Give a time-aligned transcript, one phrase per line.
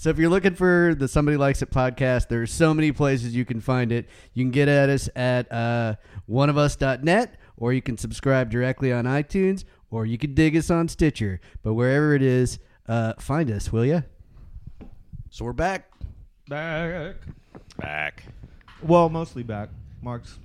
[0.00, 3.44] So if you're looking for the Somebody Likes It podcast, there's so many places you
[3.44, 4.08] can find it.
[4.32, 5.96] You can get at us at uh,
[6.30, 11.40] oneofus.net, or you can subscribe directly on iTunes, or you can dig us on Stitcher.
[11.64, 14.04] But wherever it is, uh, find us, will you?
[15.30, 15.90] So we're back.
[16.48, 17.16] Back.
[17.78, 18.22] Back.
[18.84, 19.70] Well, mostly back.
[20.00, 20.38] Mark's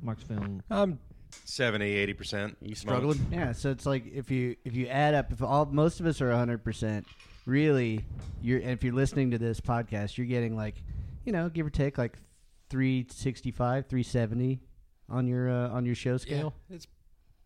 [0.00, 0.62] Mark's film.
[0.70, 0.98] I'm
[1.44, 2.56] 70, 80%.
[2.62, 3.26] You struggling?
[3.30, 3.52] Yeah.
[3.52, 6.30] So it's like if you if you add up, if all most of us are
[6.30, 7.06] 100 percent,
[7.46, 8.04] really,
[8.40, 10.82] you're if you're listening to this podcast, you're getting like,
[11.24, 12.16] you know, give or take like
[12.70, 14.60] 365, 370
[15.08, 16.54] on your uh, on your show Yeah, scale.
[16.70, 16.86] it's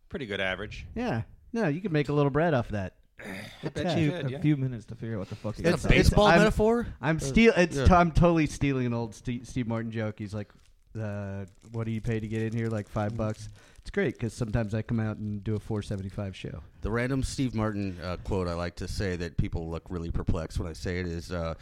[0.09, 0.87] pretty good average.
[0.95, 1.23] Yeah.
[1.53, 2.95] No, you could make a little bread off that.
[3.63, 4.41] It bet took you you could, a yeah.
[4.41, 5.57] few minutes to figure out what the fuck.
[5.57, 6.87] he It's- was it's- baseball I'm- metaphor.
[7.01, 7.53] I'm steal.
[7.57, 7.87] It's yeah.
[7.87, 10.17] t- I'm totally stealing an old Steve, Steve Martin joke.
[10.19, 10.53] He's like,
[11.01, 12.69] uh, "What do you pay to get in here?
[12.69, 13.49] Like five bucks."
[13.87, 16.61] It's great because sometimes I come out and do a 475 show.
[16.81, 20.59] The random Steve Martin uh, quote I like to say that people look really perplexed
[20.59, 21.55] when I say it is, uh,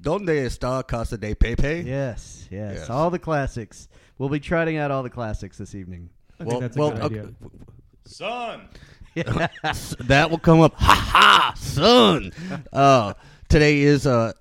[0.00, 2.88] "Donde está Casa de Pepe?" Yes, yes, Yes.
[2.88, 3.88] all the classics.
[4.16, 6.08] We'll be trotting out all the classics this evening.
[6.38, 7.34] I think Well, that's a well, good okay, idea.
[8.04, 8.68] Son!
[10.06, 10.74] that will come up.
[10.74, 12.30] Ha ha, son.
[12.72, 13.14] Uh,
[13.48, 14.32] today is uh,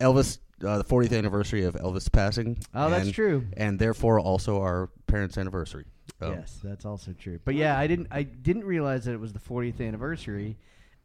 [0.00, 2.56] Elvis, uh, the 40th anniversary of Elvis passing.
[2.74, 3.44] Oh, that's true.
[3.54, 5.84] and therefore also our parents' anniversary.
[6.20, 6.30] Oh.
[6.30, 7.38] Yes, that's also true.
[7.44, 10.56] But yeah, I didn't I didn't realize that it was the 40th anniversary,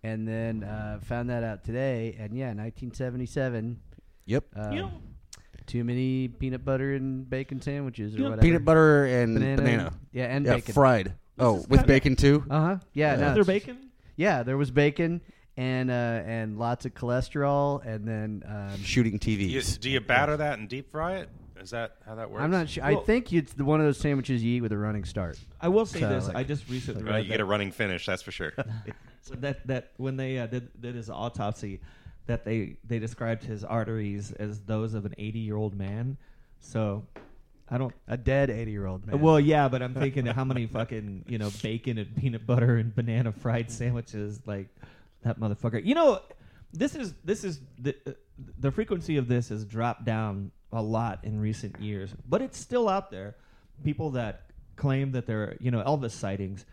[0.03, 2.15] and then uh, found that out today.
[2.17, 3.79] And yeah, 1977.
[4.25, 4.45] Yep.
[4.55, 4.89] Um, You
[5.67, 8.41] too many peanut butter and bacon sandwiches or You whatever.
[8.41, 9.93] Peanut butter and banana, banana.
[10.11, 10.73] Yeah, and yeah, bacon.
[10.73, 11.13] fried.
[11.39, 12.43] oh, with bacon too.
[12.49, 12.77] Uh huh.
[12.93, 13.13] Yeah.
[13.13, 13.21] Yeah.
[13.21, 13.91] no, there bacon?
[14.15, 15.21] Yeah, there was bacon
[15.57, 19.79] and uh, and lots of cholesterol, and then um, Shooting Do you, TVs.
[19.79, 21.29] do you batter that and deep fry it?
[21.61, 22.43] Is that how that works?
[22.43, 22.83] I'm not sure.
[22.83, 25.37] Well- I think it's the, one of those sandwiches you eat with a running start.
[25.59, 26.27] I will say So, this.
[26.27, 28.53] like- I just recently Well, read you get that, a running finish, that's for sure.
[29.21, 31.79] so that that when they uh, did did his autopsy,
[32.25, 36.17] that they they described his arteries as those of an 80 year old man.
[36.59, 37.05] So
[37.69, 37.93] I don't.
[38.07, 39.19] A dead 80 year old man.
[39.21, 42.93] Well, yeah, but I'm thinking how many fucking you know bacon and peanut butter and
[42.93, 44.67] banana fried sandwiches like
[45.23, 45.83] that motherfucker.
[45.83, 46.21] You know,
[46.73, 48.11] this is this is the uh,
[48.59, 52.87] the frequency of this has dropped down a lot in recent years, but it's still
[52.89, 53.35] out there.
[53.83, 54.43] People that
[54.75, 56.65] claim that they're you know Elvis sightings,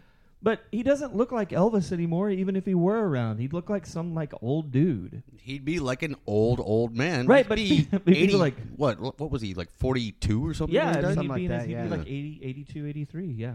[0.43, 2.31] but he doesn't look like Elvis anymore.
[2.31, 5.23] Even if he were around, he'd look like some like old dude.
[5.41, 7.27] He'd be like an old old man.
[7.27, 8.35] Right, He'd but be people- people eighty.
[8.37, 9.01] like- what?
[9.19, 9.71] What was he like?
[9.73, 10.75] Forty two or something?
[10.75, 11.09] Yeah, when he I died?
[11.09, 13.55] mean, Something he'd be, in like his- that, he'd be like 80, 82, 83, Yeah.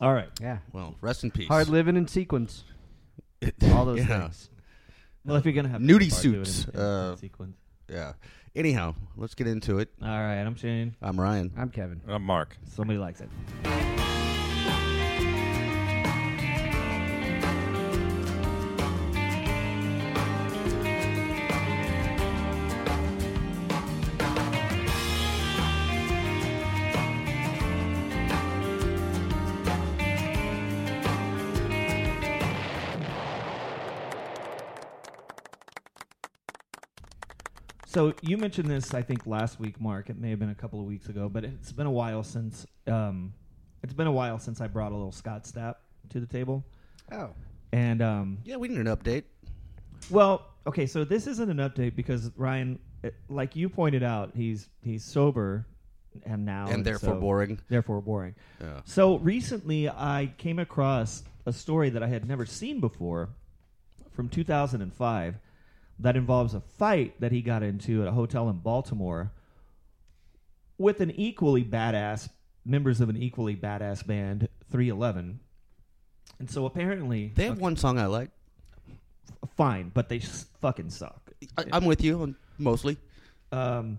[0.00, 0.28] All right.
[0.40, 0.58] yeah.
[0.72, 1.48] Well, rest in peace.
[1.48, 2.64] Hard living in sequence.
[3.72, 4.20] All those Yeah.
[4.20, 4.50] things.
[5.24, 7.56] Well, if you're gonna have Nudie fun, do it in- suits, in uh, sequence.
[7.88, 8.12] Yeah.
[8.54, 9.90] Anyhow, let's get into it.
[10.00, 10.96] All right, I'm Shane.
[11.02, 11.52] I'm Ryan.
[11.56, 12.00] I'm Kevin.
[12.08, 12.56] I'm Mark.
[12.74, 14.05] Somebody likes it.
[37.96, 40.10] So you mentioned this, I think, last week, Mark.
[40.10, 42.66] It may have been a couple of weeks ago, but it's been a while since
[42.86, 43.32] um,
[43.82, 45.76] it's been a while since I brought a little Scott Stapp
[46.10, 46.62] to the table.
[47.10, 47.30] Oh.
[47.72, 49.22] And um, Yeah, we need an update.
[50.10, 54.68] well, okay, so this isn't an update because Ryan, it, like you pointed out, he's
[54.82, 55.66] he's sober
[56.26, 57.60] and now and therefore so- boring.
[57.70, 58.34] Therefore boring.
[58.60, 58.82] Yeah.
[58.84, 63.30] So recently, I came across a story that I had never seen before
[64.12, 65.38] from 2005
[65.98, 69.32] that involves a fight that he got into at a hotel in Baltimore
[70.78, 72.28] with an equally badass
[72.64, 75.40] members of an equally badass band, 311.
[76.38, 78.30] And so apparently, They have one song I like.
[79.56, 81.32] fine, but they s- fucking suck.
[81.56, 82.98] I, I'm with you on mostly.
[83.52, 83.98] um,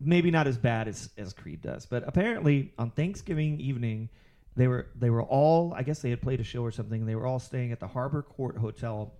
[0.00, 4.08] maybe not as bad as, as Creed does, but apparently on Thanksgiving evening,
[4.54, 7.06] they were they were all I guess they had played a show or something.
[7.06, 9.12] They were all staying at the Harbor Court Hotel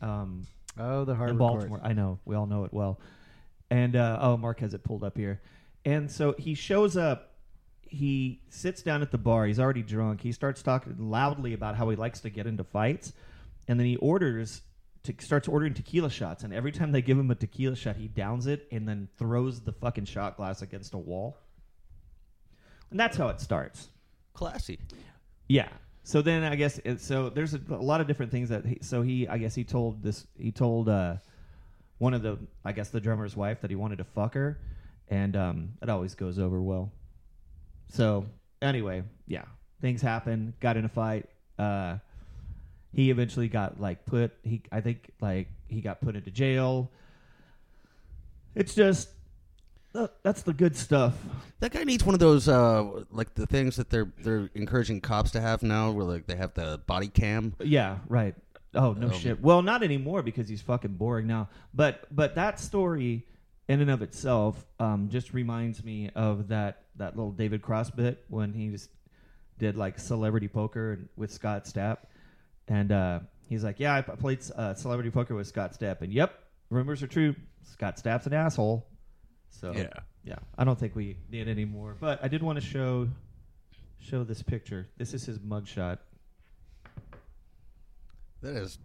[0.00, 0.46] um,
[0.78, 1.52] Oh, the Harbor in Court.
[1.52, 1.80] Baltimore.
[1.82, 3.00] I know we all know it well.
[3.70, 5.40] And uh, oh, Mark has it pulled up here,
[5.84, 7.32] and so he shows up.
[7.82, 9.46] He sits down at the bar.
[9.46, 10.20] He's already drunk.
[10.20, 13.12] He starts talking loudly about how he likes to get into fights,
[13.68, 14.62] and then he orders
[15.06, 16.44] to starts ordering tequila shots.
[16.44, 19.60] And every time they give him a tequila shot, he downs it and then throws
[19.60, 21.38] the fucking shot glass against a wall.
[22.90, 23.88] And that's how it starts.
[24.34, 24.78] Classy.
[25.48, 25.68] Yeah.
[26.06, 27.30] So then I guess it, so.
[27.30, 28.64] There's a, a lot of different things that.
[28.64, 30.24] He, so he, I guess he told this.
[30.38, 31.16] He told uh,
[31.98, 34.60] one of the, I guess the drummer's wife that he wanted to fuck her,
[35.08, 36.92] and um, it always goes over well.
[37.88, 38.24] So
[38.62, 39.46] anyway, yeah,
[39.80, 40.54] things happen.
[40.60, 41.28] Got in a fight.
[41.58, 41.96] Uh,
[42.92, 44.30] he eventually got like put.
[44.44, 46.88] He, I think, like he got put into jail.
[48.54, 49.08] It's just
[50.22, 51.14] that's the good stuff.
[51.60, 55.30] That guy needs one of those, uh, like the things that they're they're encouraging cops
[55.32, 57.54] to have now, where like they have the body cam.
[57.60, 58.34] Yeah, right.
[58.74, 59.40] Oh no Um, shit.
[59.40, 61.48] Well, not anymore because he's fucking boring now.
[61.72, 63.26] But but that story
[63.68, 68.24] in and of itself um, just reminds me of that that little David Cross bit
[68.28, 68.90] when he just
[69.58, 71.98] did like celebrity poker with Scott Stapp,
[72.68, 76.38] and uh, he's like, "Yeah, I played uh, celebrity poker with Scott Stapp, and yep,
[76.68, 77.34] rumors are true.
[77.62, 78.86] Scott Stapp's an asshole."
[79.50, 79.88] So Yeah.
[80.24, 81.96] yeah, I don't think we need any more.
[81.98, 83.08] But I did want to show
[83.98, 84.86] show this picture.
[84.98, 85.98] This is his mugshot.
[88.42, 88.78] That is,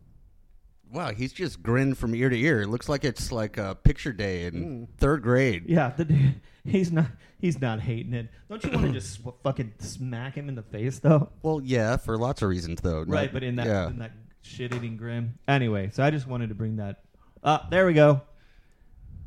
[0.91, 1.11] wow.
[1.11, 2.61] He's just grinned from ear to ear.
[2.61, 5.65] It looks like it's like a picture day in third grade.
[5.67, 6.33] Yeah, the
[6.63, 7.07] he's not
[7.39, 8.29] he's not hating it.
[8.49, 11.29] Don't you want to just sw- fucking smack him in the face though?
[11.43, 13.01] Well, yeah, for lots of reasons though.
[13.01, 13.87] Right, Not- but in that yeah.
[13.87, 14.11] in that
[14.41, 15.33] shit eating grin.
[15.47, 17.03] Anyway, so I just wanted to bring that.
[17.43, 18.21] Uh, there we go.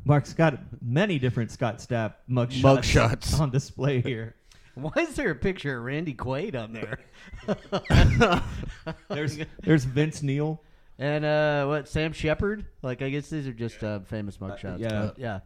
[0.05, 3.39] Mark's got many different Scott Stapp mugshots, Mugshots.
[3.39, 4.35] on display here.
[4.75, 6.99] Why is there a picture of Randy Quaid on there?
[9.09, 10.61] There's there's Vince Neil.
[10.99, 12.65] and uh, what Sam Shepard?
[12.81, 14.79] Like I guess these are just uh, famous mugshots.
[14.79, 14.89] yeah.
[15.07, 15.39] but, yeah.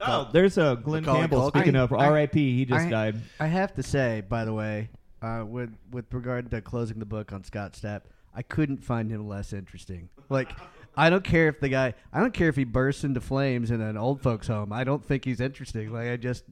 [0.00, 1.50] Oh, there's uh, Glen Macaulay Campbell.
[1.50, 1.58] Culkin.
[1.60, 3.16] Speaking I- of R.I.P., he just I- died.
[3.38, 4.88] I have to say, by the way,
[5.22, 8.02] uh, with with regard to closing the book on Scott Stapp,
[8.34, 10.08] I couldn't find him less interesting.
[10.28, 10.50] Like,
[10.96, 13.80] I don't care if the guy, I don't care if he bursts into flames in
[13.80, 14.72] an old folks' home.
[14.72, 15.92] I don't think he's interesting.
[15.92, 16.44] Like, I just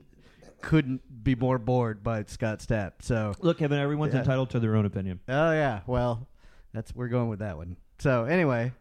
[0.61, 2.93] couldn't be more bored by Scott Stapp.
[3.00, 4.20] So, Look, Kevin, everyone's Yeah.
[4.20, 5.20] entitled to their own opinion.
[5.29, 6.29] oh yeah, well,
[6.73, 7.76] that's we're going with that one.
[7.99, 8.73] So anyway,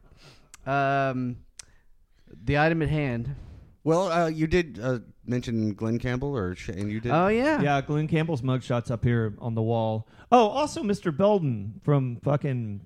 [0.65, 1.37] um,
[2.43, 3.35] the item at hand.
[3.83, 6.89] Well, uh, you did uh, mention Glen Campbell, or Shane.
[6.89, 7.11] You did.
[7.11, 10.07] Oh yeah, Yeah, Glen Campbell's mugshot's up here on the wall.
[10.31, 11.15] Oh, also Mr.
[11.15, 12.85] Belden from fucking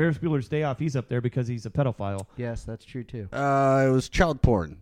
[0.00, 0.78] Ferris Bueller's Day Off.
[0.78, 2.26] He's up there because he's a pedophile.
[2.38, 3.28] Yes, that's true too.
[3.32, 4.78] Uh, it was child porn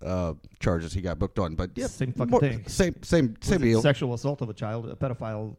[0.00, 2.64] uh, charges he got booked on, but yeah, Same fucking more- thing.
[2.68, 3.82] Same, same, Was same it deal.
[3.82, 5.56] Sexual assault of a child, a pedophile.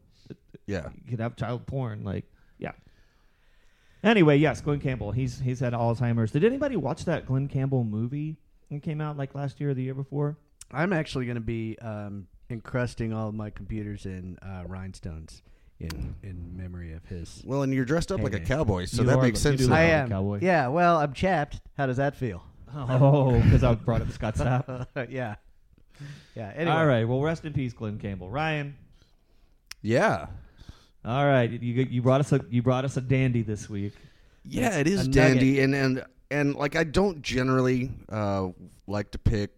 [0.66, 0.88] yeah.
[1.04, 2.24] You could have child porn, like
[2.58, 2.72] yeah.
[4.02, 5.12] Anyway, yes, Glen Campbell.
[5.12, 6.32] He's he's had Alzheimer's.
[6.32, 8.38] Did anybody watch that Glen Campbell movie?
[8.70, 10.38] that came out like last year or the year before.
[10.70, 15.42] I'm actually going to be um, encrusting all of my computers in uh, rhinestones
[15.82, 17.42] in in memory of his.
[17.44, 18.44] Well, and you're dressed up like a Hey.
[18.44, 19.68] cowboy, so You that are makes the- you sense.
[19.68, 20.08] do I like am.
[20.08, 20.38] cowboy.
[20.42, 20.68] Yeah.
[20.68, 21.60] Well, I'm chapped.
[21.76, 22.42] How does that feel?
[22.74, 24.86] Oh, because I brought up Scott Stapp.
[25.10, 25.34] yeah.
[26.34, 26.52] Yeah.
[26.56, 26.70] Anyway.
[26.74, 27.04] All right.
[27.06, 28.30] Well, rest in peace, Glen Campbell.
[28.30, 28.74] Ryan.
[29.82, 30.26] Yeah,
[31.04, 31.58] All right, you
[31.90, 33.94] you brought us a you brought us a dandy this week.
[34.44, 38.50] yeah, it is a dandy, and and and like I don't generally uh,
[38.86, 39.50] like to pick,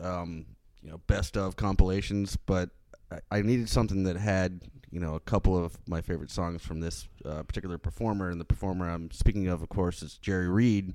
[0.00, 0.46] um,
[0.82, 2.70] you know, best of compilations, but
[3.10, 4.60] I, I needed something that had
[4.92, 8.44] you know a couple of my favorite songs from this uh, particular performer, and the
[8.44, 10.94] performer I'm speaking of, of course, is Jerry Reed.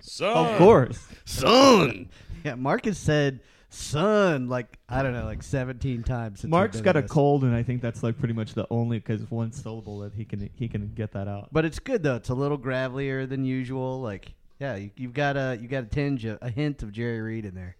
[0.00, 0.36] Son.
[0.36, 1.06] Of course.
[1.24, 2.08] Son,
[2.44, 2.56] Yeah.
[2.56, 3.40] Mark has said
[3.70, 6.40] "son" like I don't know, like 17 times.
[6.40, 7.10] Since Mark's we've got done a this.
[7.12, 10.24] cold, and I think that's like pretty much the only because one syllable that he
[10.24, 11.48] can he can get that out.
[11.52, 12.16] but it's good though.
[12.16, 14.00] It's a little gravelier than usual.
[14.02, 17.20] Like, yeah, you, you've got a you got a tinge, of, a hint of Jerry
[17.20, 17.76] Reed in there.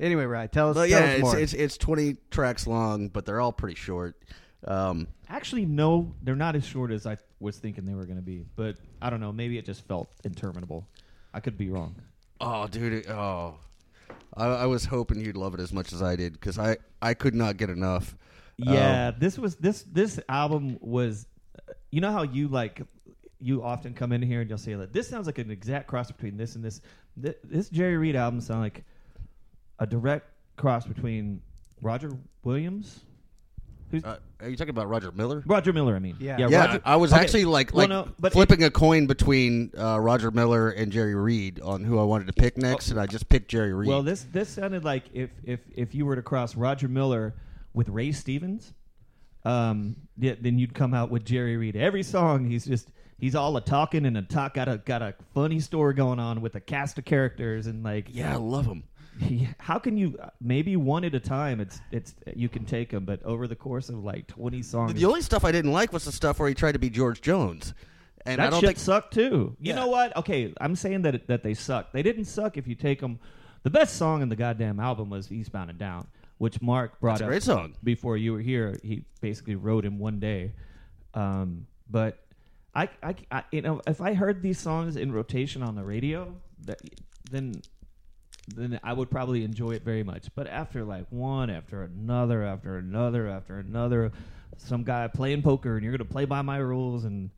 [0.00, 0.50] Anyway, right?
[0.50, 0.74] Tell us.
[0.74, 1.38] But tell yeah, us it's, more.
[1.38, 4.16] it's it's 20 tracks long, but they're all pretty short.
[4.66, 8.22] Um, Actually, no, they're not as short as I was thinking they were going to
[8.22, 8.44] be.
[8.56, 9.32] But I don't know.
[9.32, 10.86] Maybe it just felt interminable.
[11.34, 11.94] I could be wrong.
[12.40, 12.92] Oh, dude!
[12.92, 13.56] it- Oh,
[14.36, 17.14] I, I was hoping you'd love it as much as I did because I I
[17.14, 18.16] could not get enough.
[18.56, 21.26] Yeah, Um, this was this this album was.
[21.90, 22.82] You know how you like
[23.40, 26.10] you often come in here and you'll say that this sounds like an exact cross
[26.10, 26.80] between this and this.
[27.16, 28.84] This, this Jerry Reed album sounds like
[29.78, 31.42] a direct cross between
[31.82, 32.12] Roger
[32.44, 33.00] Williams,
[33.92, 35.44] who's uh, are you talking about Roger Miller?
[35.46, 35.94] Roger Miller.
[35.94, 36.36] I mean, Yeah.
[36.38, 36.48] yeah.
[36.48, 37.22] Yeah, Roger, I was okay.
[37.22, 41.60] actually like Well, no, but flipping a coin between uh, Roger Miller and Jerry Reed
[41.60, 43.88] on who I wanted to pick next, and I just picked Jerry Reed.
[43.88, 47.34] Well, this this sounded like if if if you were to cross Roger Miller
[47.74, 48.72] with Ray Stevens,
[49.44, 51.76] um, yeah, then you'd come out with Jerry Reed.
[51.76, 55.14] Every song, he's just he's all a talking and a talk got a got a
[55.34, 58.84] funny story going on with a cast of characters and like yeah, I love him.
[59.20, 61.60] He- how can you maybe one at a time?
[61.60, 65.04] It's it's you can take them, but over the course of like twenty songs, The
[65.04, 67.74] only stuff I didn't like was the stuff where he tried to be George Jones,
[68.24, 69.56] and that I don't shit think sucked too.
[69.60, 69.74] You Yeah.
[69.76, 70.16] know what?
[70.16, 71.92] Okay, I'm saying that that they suck.
[71.92, 73.18] They didn't suck if you take them.
[73.64, 76.06] The best song in the goddamn album was Eastbound and Down,
[76.38, 77.74] which Mark brought That's a up great song.
[77.84, 78.76] before you were here.
[78.82, 80.52] He basically wrote in one day.
[81.14, 82.18] Um, but
[82.74, 86.34] I, I, I, you know, if I heard these songs in rotation on the radio,
[86.64, 86.80] that,
[87.30, 87.60] then
[88.54, 90.28] then I would probably enjoy it very much.
[90.34, 94.12] But after like one after another after another after another,
[94.58, 97.30] some guy playing poker and you're gonna play by my rules and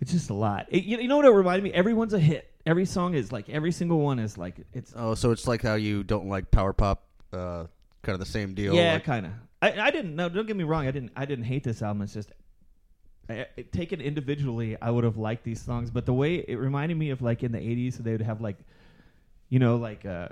[0.00, 0.66] it's just a lot.
[0.70, 1.72] It- you, you know what it reminded me?
[1.72, 2.46] Everyone's a hit.
[2.66, 5.74] every song is like every single one is like it's Oh, so it's like how
[5.74, 7.64] you don't like power pop, uh,
[8.02, 8.74] kind of the same deal.
[8.74, 9.32] yeah, like- kind of.
[9.62, 10.30] I, I didn't no.
[10.30, 10.86] Don't get me wrong.
[10.86, 11.12] I didn't.
[11.14, 12.00] I didn't hate this album.
[12.00, 12.32] It's just
[13.28, 15.90] I, I- taken individually, I would have liked these songs.
[15.90, 18.56] But the way it reminded me of like in the '80s, they would have like,
[19.50, 20.28] you know, like uh,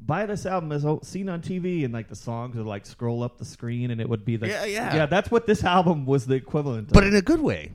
[0.00, 3.22] buy this album as o- seen on TV, and like the songs would like scroll
[3.24, 4.94] up the screen, and it would be the Yeah, yeah.
[4.94, 5.06] yeah.
[5.06, 6.92] That's what this album was the equivalent.
[6.92, 7.08] but of.
[7.10, 7.72] in a good way.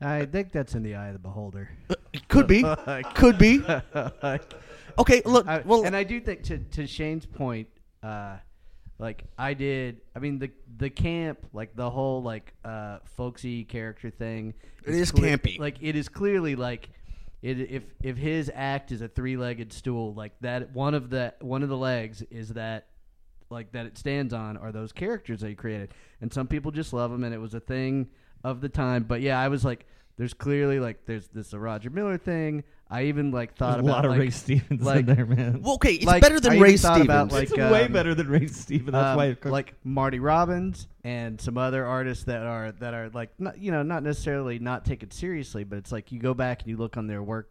[0.00, 1.70] I think that's in the eye of the beholder.
[2.12, 2.64] It could be,
[3.14, 3.62] could be.
[4.98, 5.46] Okay, look.
[5.46, 7.68] I- well, and I do think to to Shane's point,
[8.02, 8.36] uh,
[8.98, 10.00] like I did.
[10.14, 14.54] I mean the the camp, like the whole like uh, folksy character thing.
[14.84, 15.58] It is campy.
[15.58, 16.90] Like it is clearly like.
[17.42, 21.34] It, if if his act is a three legged stool, like that, one of the
[21.40, 22.86] one of the legs is that,
[23.50, 26.92] like that it stands on, are those characters that he created, and some people just
[26.92, 28.08] love them, and it was a thing
[28.44, 29.02] of the time.
[29.02, 32.62] But yeah, I was like, there's clearly like there's this a Roger Miller thing.
[32.92, 35.24] I even like thought There's a about lot of like, Ray Stevens like- in there,
[35.24, 35.62] man.
[35.62, 37.04] well, okay, it's like, better than I Ray Stevens.
[37.04, 38.92] about, like, it's way um, better than Ray Stevens.
[38.92, 39.26] That's um, why.
[39.28, 43.72] It, like Marty Robbins and some other artists that are that are like not you
[43.72, 46.98] know not necessarily not taken seriously, but it's like you go back and you look
[46.98, 47.48] on their work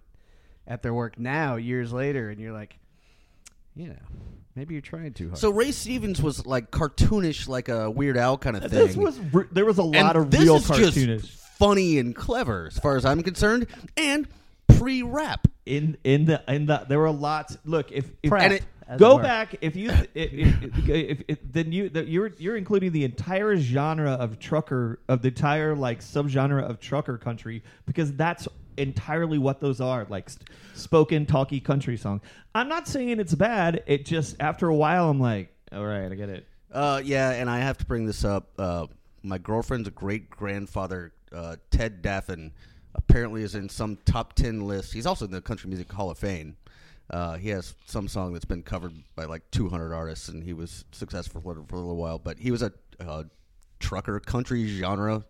[0.67, 2.77] at their work now years later, and you're like,
[3.75, 3.95] you know,
[4.55, 5.39] maybe you're trying too hard.
[5.39, 8.71] so Ray Stevens was like cartoonish, like a Weird Al kind of thing.
[8.87, 11.21] this was re- there was a and lot of this real is cartoonish.
[11.21, 13.65] just funny and clever, as far as I'm concerned,
[13.97, 14.27] and
[14.81, 15.47] pre-rap.
[15.65, 17.57] in in the in the there were lots.
[17.65, 18.63] Look, if, if Prep, and it-
[18.97, 22.91] go it back, if you if, if, if, if, then you that you're you're including
[22.91, 28.47] the entire genre of trucker of the entire like subgenre of trucker country because that's
[28.77, 32.21] entirely what those are like st- spoken talky country song.
[32.55, 33.83] I'm not saying it's bad.
[33.85, 36.47] It just after a while I'm like, all right, I get it.
[36.71, 38.49] Uh, yeah, and I have to bring this up.
[38.57, 38.87] Uh,
[39.23, 42.51] my girlfriend's great grandfather, uh, Ted Daffan,
[42.95, 44.93] apparently is in some top ten list.
[44.93, 46.57] He's also in the Country Music Hall of Fame.
[47.09, 50.85] Uh, he has some song that's been covered by like 200 artists, and he was
[50.91, 52.19] successful for, for a little while.
[52.19, 52.71] But he was a
[53.81, 55.23] trucker country genre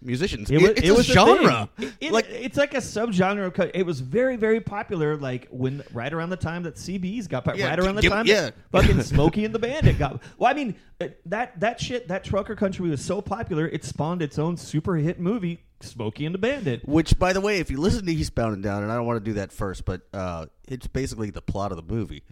[0.00, 0.44] musician.
[0.48, 1.68] It was, it's it was a genre.
[1.78, 3.46] It- it- like it's like a subgenre.
[3.58, 5.16] Of, it was very, very popular.
[5.16, 8.50] Like when right around the time that CBs got, Yeah, right around the time yeah.
[8.50, 10.22] that fucking Smokey and the Bandit got.
[10.38, 14.22] Well, I mean uh, that that shit, that trucker country was so popular, it spawned
[14.22, 16.86] its own super hit movie, Smokey and the Bandit.
[16.88, 19.24] Which, by the way, if you listen to Eastbound and Down, and I don't want
[19.24, 22.22] to do that first, but uh, it's basically the plot of the movie.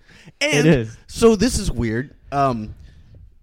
[0.40, 0.96] And It is.
[1.06, 2.14] So this is weird.
[2.32, 2.74] Um,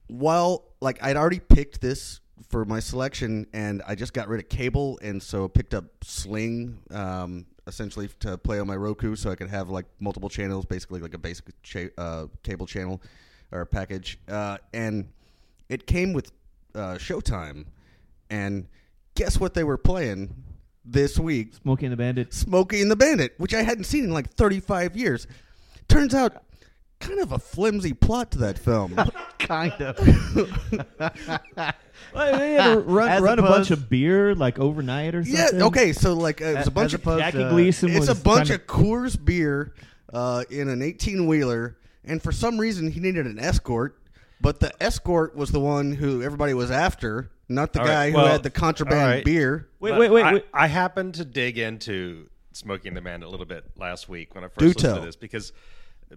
[0.08, 4.50] while like I'd already picked this for my selection, and I just got rid of
[4.50, 9.36] cable, and so picked up Sling, um, essentially to play on my Roku, so I
[9.36, 13.02] could have like multiple channels, basically like a basic cha- uh, cable channel
[13.52, 14.20] or package.
[14.28, 15.10] Uh, and
[15.70, 16.32] it came with
[16.76, 17.66] uh, Showtime,
[18.30, 18.68] and
[19.16, 20.36] guess what they were playing
[20.86, 21.54] this week?
[21.56, 22.34] Smokey and the Bandit.
[22.34, 25.28] Smokey and the Bandit, which I hadn't seen in like 35 years.
[25.88, 26.44] Turns out,
[27.08, 28.96] kind of a flimsy plot to that film.
[29.40, 29.98] kind of.
[32.14, 35.60] Well, they had to run, As run a bunch of beer like overnight or something.
[35.60, 37.90] yeah, okay, so like uh, it was a bunch As of opposed Jackie to- Gleason
[37.92, 39.74] it's was a bunch trying of Coors beer
[40.12, 43.98] uh, in an 18 wheeler, and for some reason he needed an escort,
[44.42, 48.12] but the escort was the one who everybody was after, not the All guy right,
[48.12, 49.26] who well, had the contraband all right.
[49.26, 49.70] beer.
[49.80, 50.46] Wait, But wait, wait, I, wait.
[50.54, 54.44] I happened to dig into Smokey and the Bandit a little bit last week when
[54.44, 54.96] I first Do listened tell.
[55.00, 55.52] to this because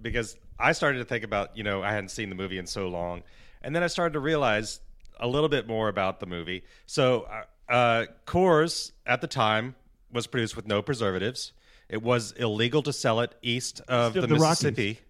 [0.02, 2.88] because I started to think about you know I hadn't seen the movie in so
[2.88, 3.22] long,
[3.62, 4.80] and then I started to realize
[5.18, 6.62] a little bit more about the movie.
[6.86, 7.22] So,
[7.68, 9.74] uh, uh, Coors at the time
[10.12, 11.52] was produced with no preservatives.
[11.88, 14.64] It was illegal to sell it east of East of the, the Rockies.
[14.64, 15.00] Mississippi,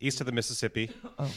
[0.00, 0.90] east of the Mississippi.
[1.18, 1.30] Oh.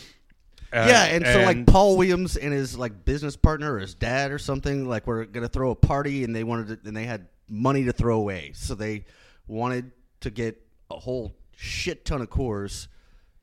[0.74, 4.32] Uh, yeah, and, so like Paul Williams and his like business partner or his dad
[4.32, 7.28] or something like were gonna throw a party and they wanted to, and they had
[7.50, 9.04] money to throw away, so they
[9.48, 9.92] wanted
[10.22, 12.88] to get a whole shit ton of Coors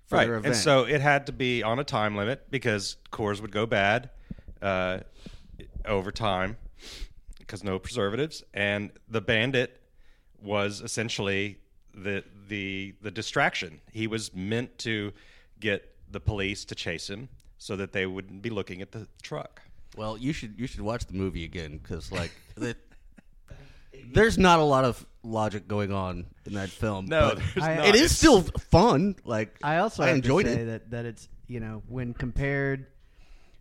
[0.06, 0.54] for right, their event.
[0.54, 4.10] and so it had to be on a time limit because Coors would go bad
[4.60, 4.98] uh,
[5.84, 6.56] over time
[7.38, 9.80] because no preservatives, and the bandit
[10.42, 11.58] was essentially
[11.94, 13.80] the the the distraction.
[13.92, 15.12] He was meant to
[15.60, 19.62] get the police to chase him so that they wouldn't be looking at the truck.
[19.96, 22.76] well, you should you should watch the movie again because like the,
[24.12, 27.06] there's not a lot of logic going on in that film.
[27.06, 27.86] No, but I- not.
[27.86, 29.16] it is It's- still fun.
[29.24, 30.66] Like I also I have enjoyed to say it.
[30.66, 32.86] that that it's you know when compared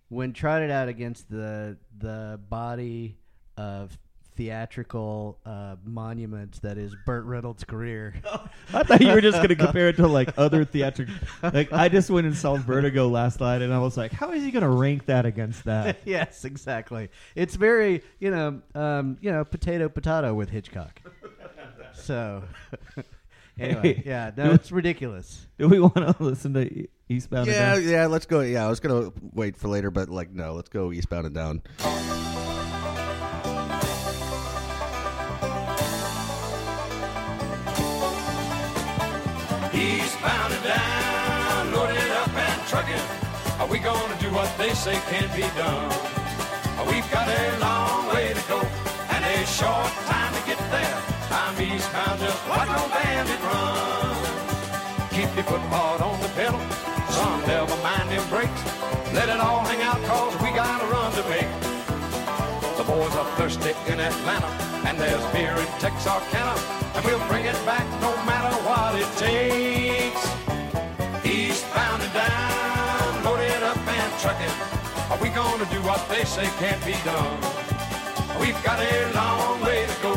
[0.09, 3.17] when trotted out against the the body
[3.57, 3.97] of
[4.37, 8.13] theatrical uh, monuments that is Burt Reynolds' career.
[8.73, 11.13] I thought you were just going to compare it to like other theatrical.
[11.43, 14.43] Like I just went and saw Vertigo last night, and I was like, how is
[14.43, 15.97] he going to rank that against that?
[16.05, 17.09] yes, exactly.
[17.35, 21.01] It's very you know um, you know potato potato with Hitchcock.
[21.93, 22.43] so.
[23.59, 25.47] anyway, Hey, yeah, do- no, it's ridiculous.
[25.57, 27.47] Do we want to listen to Eastbound?
[27.47, 27.83] and Yeah, Down?
[27.89, 28.05] yeah.
[28.07, 28.41] Let's go.
[28.41, 30.53] Yeah, I was gonna wait for later, but like, no.
[30.53, 31.61] Let's go eastbound and down.
[43.59, 45.89] Are we gonna do what they say can't be done?
[46.85, 50.97] We've got a long way to go and a short time to get there.
[51.31, 55.09] I'm eastbound, just watch no bandit run.
[55.09, 56.61] Keep your foot hard on the pedal,
[57.09, 58.61] son, never mind them brakes.
[59.17, 61.49] Let it all hang out, cause we got a run to make.
[62.77, 64.53] The boys are thirsty in Atlanta,
[64.85, 66.55] and there's beer in Texarkana,
[66.93, 70.46] and we'll bring it back no matter what it takes.
[74.27, 74.55] Trucking.
[75.09, 77.39] Are we gonna do what they say can't be done?
[78.41, 80.13] We've got a long way to go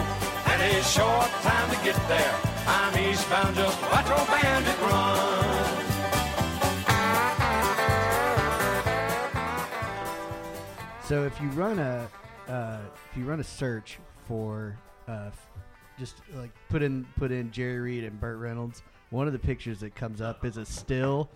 [0.47, 2.35] and a short time to get there.
[2.67, 5.47] I'm eastbound, just watch old bandit run.
[11.05, 12.09] So if you run a
[12.49, 12.81] uh,
[13.13, 14.77] if you run a search for
[15.07, 15.31] uh,
[16.01, 19.79] just like put in put in Jerry Reed and Burt Reynolds, one of the pictures
[19.81, 21.31] that comes up is a still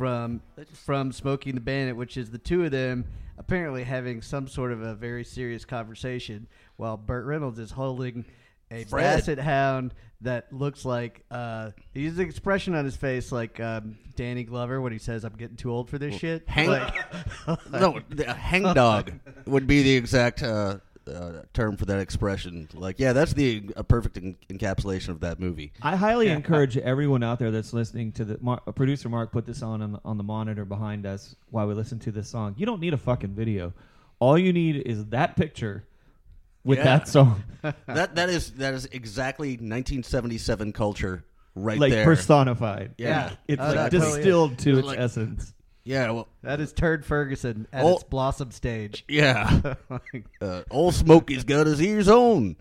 [0.00, 0.40] from
[0.86, 3.04] from Smokey and the Bandit, which is the two of them
[3.36, 8.24] apparently having some sort of a very serious conversation while Burt Reynolds is holding
[8.70, 9.16] a Fred.
[9.18, 9.92] basset hound
[10.22, 14.80] that looks like uh, he has an expression on his face like um, Danny Glover
[14.80, 16.94] when he says, "I'm getting too old for this shit." Hang, Like-
[17.70, 19.12] no, the- hang dog
[19.46, 20.78] would be the exact uh,
[21.10, 22.68] uh, term for that expression.
[22.74, 25.72] Like, yeah, that's the a perfect en- encapsulation of that movie.
[25.82, 29.62] I highly encourage everyone out there that's listening to the Mar- producer Mark put this
[29.62, 32.54] on on the, on the monitor behind us while we listen to this song.
[32.56, 33.72] You don't need a fucking video.
[34.18, 35.84] All you need is that picture
[36.64, 36.84] with Yeah.
[36.84, 37.42] that song,
[37.86, 41.24] that that is that is exactly 1977 culture
[41.54, 42.04] right like there.
[42.04, 42.94] personified.
[42.98, 43.30] Yeah.
[43.48, 45.54] it's Oh, like that distilled to It's its like- essence.
[45.90, 47.94] Yeah, well, That is Turd Ferguson at Oh.
[47.94, 49.04] its blossom stage.
[49.08, 49.74] yeah.
[50.40, 52.56] uh, old Smokey's got his ears on.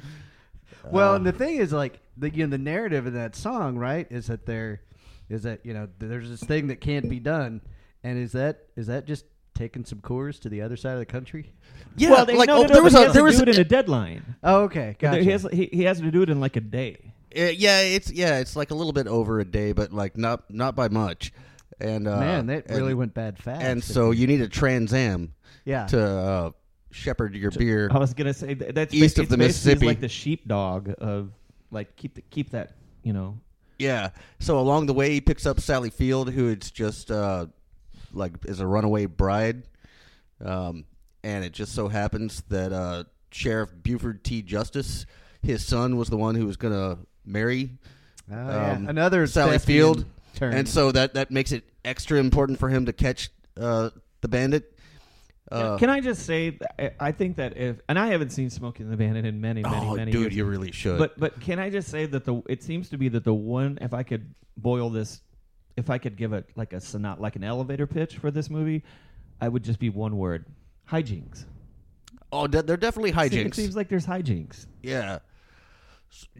[0.89, 4.07] well, and the thing is, like, the you know, the narrative in that song, right,
[4.09, 4.81] is that there
[5.29, 7.61] is that you know there's this thing that can't be done,
[8.03, 11.05] and is that is that just taking some Coors to the other side of the
[11.05, 11.51] country?
[11.97, 13.25] Yeah, well, they, like no, oh, no, no, there was he a has there to
[13.25, 14.35] was do it in a, a deadline.
[14.43, 15.21] Oh, okay, gotcha.
[15.21, 17.13] He has he, he has to do it in like a day.
[17.37, 20.51] uh, yeah, it's yeah, it's like a little bit over a day, but like not
[20.51, 21.31] not by much.
[21.81, 23.61] And uh, Man, that and- really went bad fast.
[23.61, 25.33] And so you need a Trans Am
[25.65, 26.51] yeah, to uh,
[26.91, 27.89] shepherd your beer.
[27.91, 29.85] I was gonna say that, that's East ba- of the Mississippi.
[29.85, 31.31] like the sheepdog of
[31.71, 33.39] like keep the, keep that you know
[33.77, 34.09] Yeah.
[34.39, 37.45] So along the way, he picks up Sally Field, who is just uh,
[38.13, 39.63] like is a runaway bride,
[40.43, 40.85] um,
[41.23, 44.41] and it just so happens that uh, Sheriff Buford T.
[44.41, 45.05] Justice,
[45.41, 47.69] his son, was the one who was going to marry
[48.31, 48.71] Oh, yeah.
[48.73, 50.53] um, another Sally Field, turn.
[50.53, 53.89] and so that that makes it extra important for him to catch uh,
[54.21, 54.75] the bandit.
[55.51, 58.51] Uh, Can I just say, th- I- I think that if, and I haven't seen
[58.51, 60.35] Smokey and the Bandit in many, many, oh, many dude, years.
[60.35, 60.99] you really should.
[60.99, 63.79] But but can I just say that the it seems to be that the one
[63.81, 65.21] if I could boil this,
[65.75, 68.83] if I could give it like a sonat like an elevator pitch for this movie,
[69.41, 70.45] I would just be one word:
[70.87, 71.45] hijinks.
[72.31, 73.33] oh, de- they're definitely hijinks.
[73.33, 73.55] It hijinks.
[73.55, 74.67] seems like there's hijinks.
[74.83, 75.17] Yeah.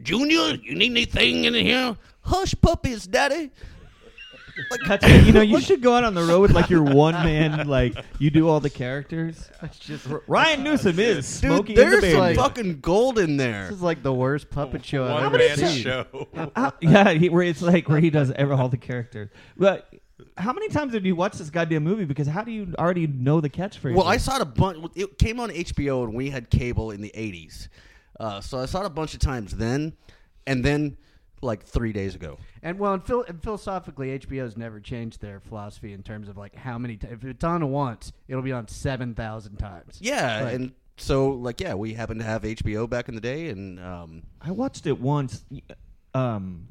[0.02, 1.96] Junior, you need anything in here?
[2.22, 3.50] Hush puppies, daddy.
[4.86, 5.26] That's it.
[5.26, 7.96] You know, you should go out on the road with like your one man, like
[8.18, 9.50] you do all the characters.
[9.62, 13.64] It's just Ryan Newsom is Dude, Smokey and the there's some fucking gold in there.
[13.68, 15.82] this is like the worst puppet show I've One ever man seen.
[15.82, 16.28] show.
[16.56, 19.28] How- yeah, he, where it's like where he does every, all the characters.
[19.56, 19.92] But
[20.36, 22.04] how many times have you watched this goddamn movie?
[22.04, 23.94] Because how do you already know the catchphrase?
[23.94, 24.84] Well, I saw it a bunch.
[24.94, 27.68] It came on HBO, and we had cable in the '80s,
[28.18, 29.94] uh, so I saw it a bunch of times then,
[30.46, 30.96] and then
[31.42, 32.36] like three days ago.
[32.62, 36.54] And well, and, phil- and philosophically, HBO's never changed their philosophy in terms of like
[36.54, 36.96] how many.
[36.96, 39.98] T- if it's on once, it'll be on seven thousand times.
[40.00, 43.48] Yeah, Like- and so like yeah, we happened to have HBO back in the day,
[43.48, 45.44] and um, I watched it once,
[46.14, 46.68] um,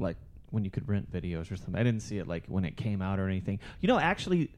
[0.00, 0.16] like
[0.50, 1.76] when you could rent videos or something.
[1.76, 3.60] I didn't see it like when it came out or anything.
[3.80, 4.50] You know, actually,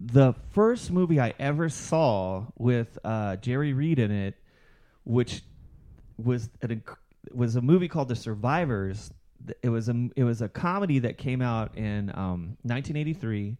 [0.00, 4.34] the first movie I ever saw with uh, Jerry Reed in it,
[5.04, 5.42] which
[6.18, 6.96] was an, inc-
[7.34, 9.10] was a movie called The Survivors.
[9.62, 13.56] It was a it was a comedy that came out in um, 1983.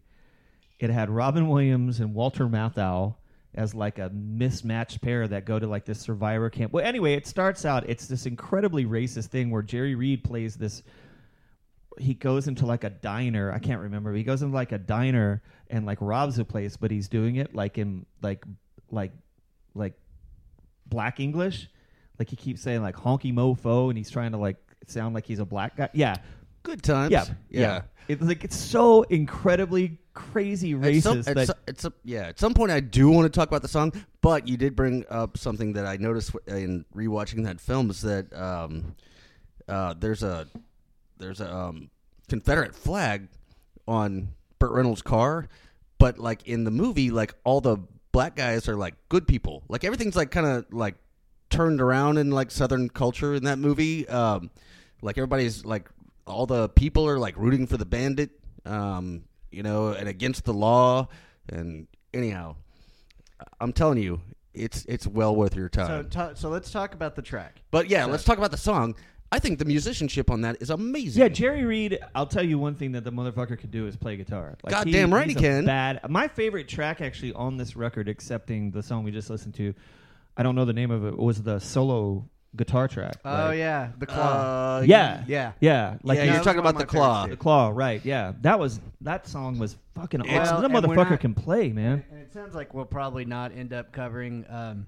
[0.79, 3.15] It had Robin Williams and Walter Matthau
[3.57, 6.71] as like a mismatched pair that go to like this survivor camp.
[6.71, 7.89] Well, anyway, it starts out.
[7.89, 10.83] It's this incredibly racist thing where Jerry Reed plays this.
[11.97, 13.51] He goes into like a diner.
[13.51, 14.13] I can't remember.
[14.13, 17.55] He goes into like a diner and like robs a place, but he's doing it
[17.55, 18.45] like in like
[18.91, 19.11] like
[19.73, 19.93] like
[20.85, 21.67] black English,
[22.19, 25.39] like he keeps saying like honky mofo, and he's trying to like sound like he's
[25.39, 25.89] a black guy.
[25.93, 26.15] Yeah,
[26.63, 27.11] Good times.
[27.11, 27.81] yeah, yeah.
[28.07, 32.27] It's like it's so incredibly crazy At racist some, at, that so- at some- yeah,
[32.27, 35.05] at some point I do want to talk about the song, but you did bring
[35.09, 38.95] up something that I noticed in rewatching that film is that um,
[39.67, 40.47] uh, there's a
[41.17, 41.89] there's a um,
[42.29, 43.27] Confederate flag
[43.87, 45.47] on Burt Reynolds' car,
[45.97, 47.77] but like in the movie, like all the
[48.11, 49.63] black guys are like good people.
[49.67, 50.95] Like everything's like kind of like
[51.49, 54.07] turned around in like Southern culture in that movie.
[54.07, 54.49] Um,
[55.01, 55.89] like everybody's like
[56.25, 58.31] all the people are like rooting for the bandit,
[58.65, 61.07] um, you know, and against the law.
[61.49, 62.55] And anyhow,
[63.61, 64.19] I'm telling you,
[64.53, 66.09] it's it's well worth your So, time.
[66.09, 67.61] ta- so let's talk about the track.
[67.71, 68.95] but yeah, let's talk about the song.
[69.29, 71.21] I think the musicianship on that is amazing.
[71.21, 71.99] Yeah, Jerry Reed.
[72.15, 74.55] I'll tell you one thing that the motherfucker could do is play guitar.
[74.63, 75.65] Like Goddamn right he can.
[75.65, 75.99] Bad.
[76.09, 79.73] My favorite track actually on this record, excepting the song we just listened to,
[80.37, 81.17] I don't know the name of it.
[81.17, 83.15] Was the solo guitar track?
[83.25, 84.77] Oh yeah, the claw.
[84.77, 85.51] Uh, yeah, yeah.
[85.59, 85.97] yeah.
[86.03, 87.25] Like yeah, you- you're talking about the claw.
[87.27, 88.03] the claw, right?
[88.05, 90.61] Yeah, that was that song was fucking awesome.
[90.61, 92.03] Well, that motherfucker not- can play, man.
[92.11, 94.45] And it sounds like we'll probably not end up covering.
[94.49, 94.85] Um,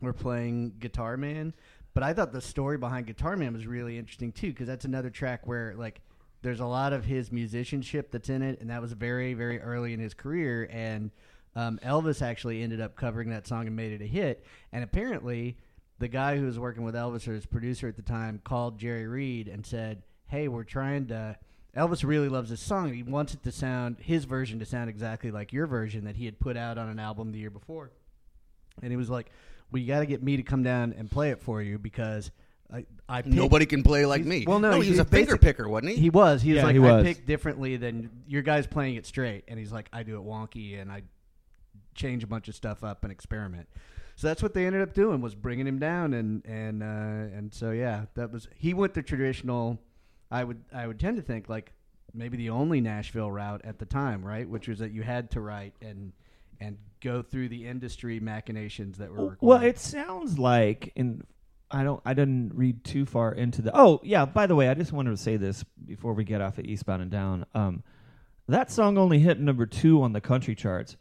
[0.00, 1.52] we're playing Guitar Man,
[1.92, 5.10] but I thought the story behind Guitar Man was really interesting too, because that's another
[5.10, 6.00] track where like
[6.42, 9.92] there's a lot of his musicianship that's in it, and that was very very early
[9.92, 10.66] in his career.
[10.72, 11.10] And
[11.56, 14.44] um, Elvis actually ended up covering that song and made it a hit.
[14.72, 15.56] And apparently,
[15.98, 19.06] the guy who was working with Elvis or his producer at the time called Jerry
[19.06, 21.36] Reed and said, "Hey, we're trying to."
[21.76, 22.92] Elvis really loves this song.
[22.92, 26.24] He wants it to sound his version to sound exactly like your version that he
[26.24, 27.90] had put out on an album the year before.
[28.82, 29.30] And he was like,
[29.70, 32.30] "Well, you got to get me to come down and play it for you because
[32.72, 34.44] I, I picked- Nobody can play like me.
[34.46, 35.96] well, no, he was he's a finger picker, wasn't he?
[35.98, 36.42] He was.
[36.42, 37.04] He was Yeah, like, he I was.
[37.04, 39.44] picked differently than your guys playing it straight.
[39.48, 41.02] And he's like, I do it wonky and I
[41.94, 43.68] change a bunch of stuff up and experiment.
[44.16, 47.54] So that's what they ended up doing was bringing him down and and uh, and
[47.54, 49.78] so yeah, that was he went the traditional.
[50.30, 51.72] I would I would tend to think like
[52.12, 54.48] maybe the only Nashville route at the time, right?
[54.48, 56.12] Which was that you had to write and
[56.60, 59.38] and go through the industry machinations that were required.
[59.40, 61.24] Well, it sounds like in
[61.70, 64.74] I don't I didn't read too far into the Oh, yeah, by the way, I
[64.74, 67.46] just wanted to say this before we get off at Eastbound and Down.
[67.54, 67.82] Um
[68.48, 70.96] that song only hit number 2 on the country charts.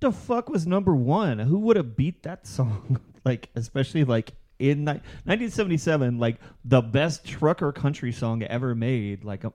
[0.00, 1.38] The fuck was number 1?
[1.38, 3.00] Who would have beat that song?
[3.24, 9.44] like especially like in ni- 1977 like the best trucker country song ever made like
[9.44, 9.52] a,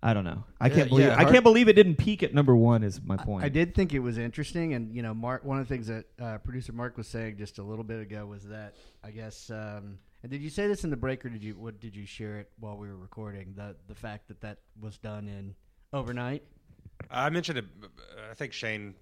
[0.00, 0.44] I don't know.
[0.60, 3.02] I can't believe yeah, I hard- can't believe it didn't peak at number 1 is
[3.02, 3.44] my point.
[3.44, 5.44] I did think it was interesting, and you know, Mark.
[5.44, 8.24] One of the things that uh, producer Mark was saying just a little bit ago
[8.26, 9.50] was that I guess.
[9.50, 11.54] Um, and did you say this in the break, or did you?
[11.54, 13.54] What did you share it while we were recording?
[13.56, 15.56] The the fact that that was done in
[15.92, 16.44] overnight.
[17.10, 17.64] I mentioned it.
[18.30, 18.94] I think Shane.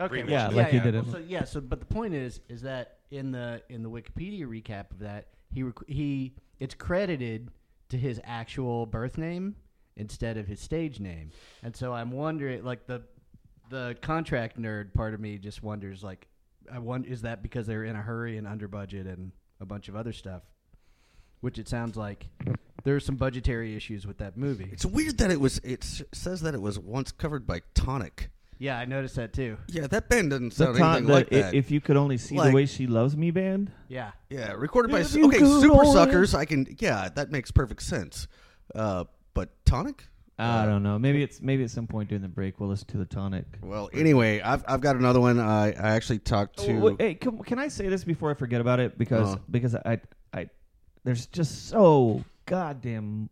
[0.00, 0.54] Okay, re-mentioned Yeah, it.
[0.64, 1.04] like he did it.
[1.04, 4.46] Well, so yeah, so but the point is, is that in the in the Wikipedia
[4.46, 7.50] recap of that, he rec- he it's credited
[7.90, 9.56] to his actual birth name
[9.96, 11.30] instead of his stage name,
[11.62, 13.02] and so I'm wondering, like the
[13.68, 16.26] the contract nerd part of me just wonders, like,
[16.72, 19.88] I wonder, is that because they're in a hurry and under budget and a bunch
[19.88, 20.42] of other stuff,
[21.40, 22.26] which it sounds like
[22.84, 24.68] there are some budgetary issues with that movie.
[24.72, 25.58] It's weird that it was.
[25.58, 28.30] It says that it was once covered by Tonic.
[28.60, 29.56] Yeah, I noticed that too.
[29.68, 31.54] Yeah, that band doesn't The sound ton- anything the like that.
[31.54, 33.72] If you could only see Like- the way she loves me band.
[33.88, 34.10] Yeah.
[34.28, 36.34] yeah, recorded by If you okay, could Super only- Suckers.
[36.34, 36.66] I can.
[36.78, 38.28] Yeah, that makes perfect sense.
[38.74, 40.06] Uh, but Tonic.
[40.38, 40.98] I don't know.
[40.98, 43.44] Maybe it's maybe at some point during the break we'll listen to the tonic.
[43.62, 45.38] Well, anyway, I've I've got another one.
[45.38, 46.72] I I actually talked to.
[46.78, 48.96] Oh, wait, hey, can, can I say this before I forget about it?
[48.96, 49.38] Because Uh.
[49.50, 50.00] because I
[50.32, 50.48] I
[51.04, 53.28] there's just so goddamn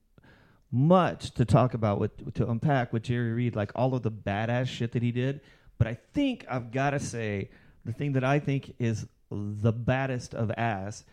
[0.71, 4.67] much to talk about with to unpack with Jerry Reed, like all of the badass
[4.67, 5.41] shit that he did.
[5.79, 7.51] But I think I've got to say
[7.85, 11.05] the thing that I think is the baddest of ass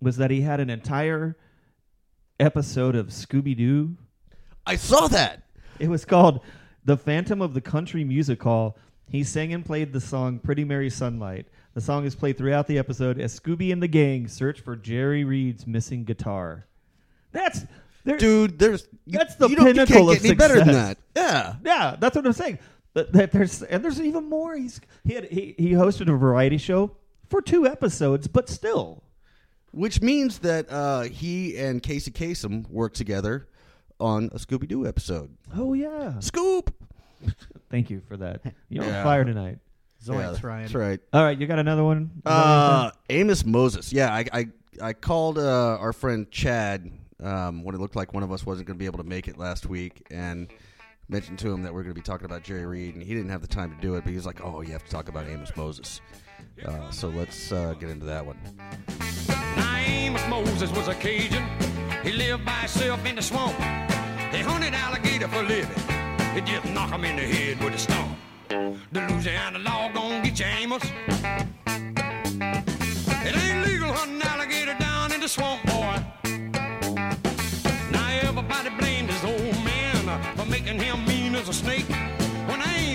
[0.00, 1.36] was that he had an entire
[2.40, 3.96] episode of Scooby Doo
[4.66, 5.42] I saw that.
[5.80, 6.40] It was called
[6.84, 8.78] The Phantom of the Country Music Hall.
[9.08, 11.46] He sang and played the song Pretty Mary Sunlight.
[11.74, 15.24] The song is played throughout the episode as Scooby and the gang search for Jerry
[15.24, 16.66] Reed's missing guitar.
[17.32, 17.64] That's
[18.04, 20.54] there, Dude, there's you- That's the you don't, you pinnacle can't of get any better
[20.54, 20.96] than success.
[21.14, 21.20] that.
[21.20, 21.54] Yeah.
[21.64, 22.58] Yeah, that's what I'm saying.
[22.94, 24.54] But that there's and there's even more.
[24.56, 26.96] He's he had he, he hosted a variety show
[27.28, 29.02] for two episodes, but still.
[29.70, 33.48] Which means that uh, he and Casey Kasem work together
[33.98, 35.34] on a Scooby Doo episode.
[35.56, 36.18] Oh yeah.
[36.18, 36.74] Scoop.
[37.70, 38.42] Thank you for that.
[38.68, 38.98] You're Yeah.
[38.98, 39.58] on fire tonight.
[40.04, 40.62] Zoinks, yeah, Ryan.
[40.64, 41.00] That's right.
[41.12, 42.10] All right, you got another one?
[42.26, 43.92] Uh, Amos Moses.
[43.92, 44.46] Yeah, I I,
[44.82, 46.90] I called uh, our friend Chad
[47.22, 49.28] um, when it looked like one of us wasn't going to be able to make
[49.28, 50.48] it last week, and
[51.08, 53.30] mentioned to him that we're going to be talking about Jerry Reed, and he didn't
[53.30, 55.08] have the time to do it, but he was like, "Oh, you have to talk
[55.08, 56.00] about Amos Moses."
[56.64, 58.38] Uh, so let's uh, get into that one.
[59.86, 61.44] Amos Moses was a Cajun.
[62.02, 63.56] He lived by himself in the swamp.
[64.32, 65.76] He hunted alligator for living.
[66.34, 68.18] He just knock him in the head with a stump.
[68.48, 70.82] The Louisiana law gon' get you, Amos.
[73.24, 76.02] It ain't legal hunting alligator down in the swamp, boy.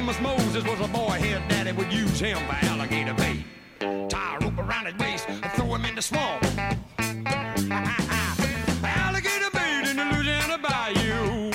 [0.07, 3.43] Amos Moses was a boy, his daddy would use him for alligator bait.
[4.07, 6.41] Tie a rope around his waist and throw him in the swamp.
[8.85, 11.49] alligator bait in the Louisiana bayou.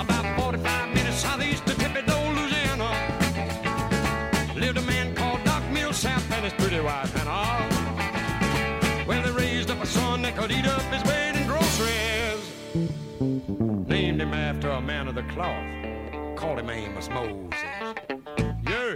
[0.00, 2.90] About 45 minutes southeast of Louisiana,
[4.54, 7.12] lived a man called Doc Millsap and his pretty wife.
[9.08, 11.02] Well, they raised up a son that could eat up his
[11.34, 12.40] in groceries.
[13.88, 15.73] Named him after a man of the cloth.
[16.44, 17.58] Called him Amos Moses.
[18.68, 18.94] Yeah.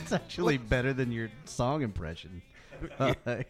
[0.00, 2.42] It's actually better than your song impression.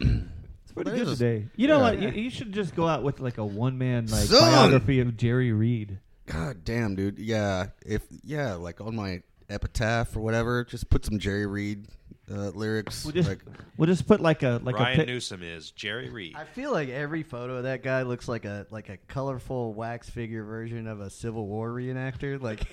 [0.00, 1.46] It's pretty good today.
[1.56, 1.82] You know yeah.
[1.82, 2.02] what?
[2.02, 4.40] You, you should just go out with like a one man like Son!
[4.42, 6.00] biography of Jerry Reed.
[6.26, 7.18] God damn, dude.
[7.18, 11.86] Yeah, if yeah, like on my epitaph or whatever, just put some Jerry Reed
[12.32, 13.04] uh, lyrics.
[13.04, 13.40] We'll just like,
[13.76, 16.34] we'll just put like a like Ryan a pic- Newsom is Jerry Reed.
[16.36, 20.08] I feel like every photo of that guy looks like a like a colorful wax
[20.08, 22.32] figure version of a Civil War reenactor.
[22.42, 22.66] Like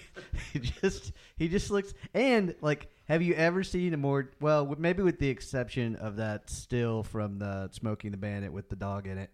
[0.54, 5.04] he just he just looks and like have you ever seen a more well maybe
[5.04, 9.06] with the exception of that still from the Smokey and the Bandit with the dog
[9.08, 9.30] in it,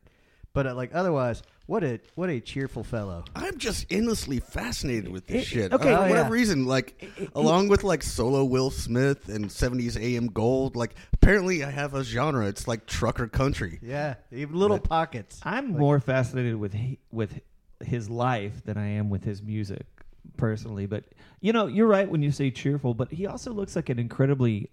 [0.55, 3.23] but uh, like otherwise what a what a cheerful fellow.
[3.35, 5.73] I'm just endlessly fascinated with this It- shit.
[5.73, 6.39] okay, Uh, for oh, whatever yeah.
[6.41, 11.69] reason, like along with like solo Will Smith and 70s AM Gold, like apparently I
[11.71, 12.47] have a genre.
[12.47, 13.79] It's like trucker country.
[13.83, 15.39] Yeah, even little pockets.
[15.43, 17.39] I'm more fascinated with he, with
[17.83, 19.85] his life than I am with his music
[20.37, 20.85] personally.
[20.85, 21.03] But
[21.41, 22.93] you know, you're right when you say cheerful.
[22.93, 24.69] But he also looks like an incredibly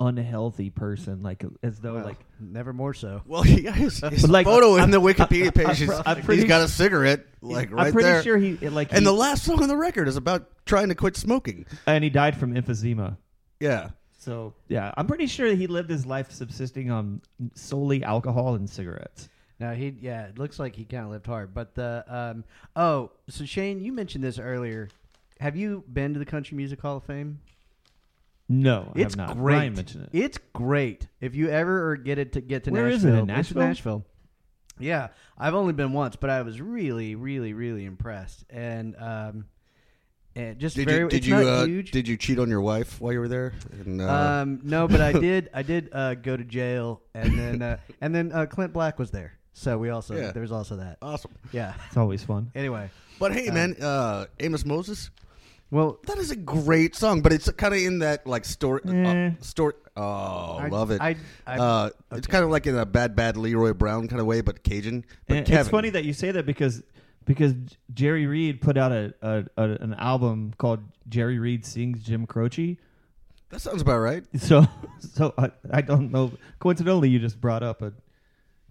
[0.00, 3.22] unhealthy person, like as though Well, like never more so.
[3.26, 6.22] Well, yeah, his, his But, like, photo in I'm- the Wikipedia I'm- page is I'm
[6.22, 8.22] pretty he's got a cigarette, like right I'm pretty there.
[8.22, 10.94] sure he like and he- the last song on the record is about trying to
[10.94, 11.66] quit smoking.
[11.86, 13.16] and he died from emphysema.
[13.60, 13.90] Yeah.
[14.18, 17.20] So yeah, I'm pretty sure he lived his life subsisting on
[17.54, 19.28] solely alcohol and cigarettes.
[19.60, 21.52] No, he yeah, it looks like he kind of lived hard.
[21.54, 22.44] But the um
[22.76, 24.88] oh, so Shane, you mentioned this earlier.
[25.40, 27.40] Have you been to the Country Music Hall of Fame?
[28.48, 29.36] No, I It's have not.
[29.36, 29.54] great.
[29.56, 30.18] Ryan mentioned it.
[30.18, 31.06] It's great.
[31.20, 33.62] If you ever get it to get to Where is it, Nashville, in it's Nashville?
[33.62, 34.04] Nashville.
[34.80, 38.44] Yeah, I've only been once, but I was really, really, really impressed.
[38.48, 39.46] And um,
[40.36, 41.90] and just Did very, you did it's you not uh, huge.
[41.90, 43.54] did you cheat on your wife while you were there?
[43.84, 45.50] And, uh, um, no, but I did.
[45.52, 49.10] I did uh, go to jail, and then uh, and then uh, Clint Black was
[49.10, 50.30] there, so we also Yeah.
[50.30, 50.98] there was also that.
[51.02, 51.32] awesome.
[51.52, 51.74] Yeah.
[51.88, 52.52] It's always fun.
[52.54, 55.10] Anyway, But hey, man, uh, Amos Moses,
[55.70, 58.80] well, that is a great song, but it's kind of in that like story.
[58.86, 59.28] Eh.
[59.36, 59.74] Uh, story.
[59.96, 61.00] Oh, I- love it.
[61.00, 64.26] I- I- uh, It's kind of like in a bad, bad Leroy Brown kind of
[64.26, 65.04] way, but Cajun.
[65.26, 66.82] But Kevin, it's funny that you say that because
[67.24, 67.54] because
[67.92, 72.78] Jerry Reed put out a, a, a an album called Jerry Reed Sings Jim Croce.
[73.50, 74.24] that sounds about right.
[74.38, 74.66] So
[75.00, 76.32] so I, I don't know.
[76.60, 77.92] Coincidentally, you just brought up a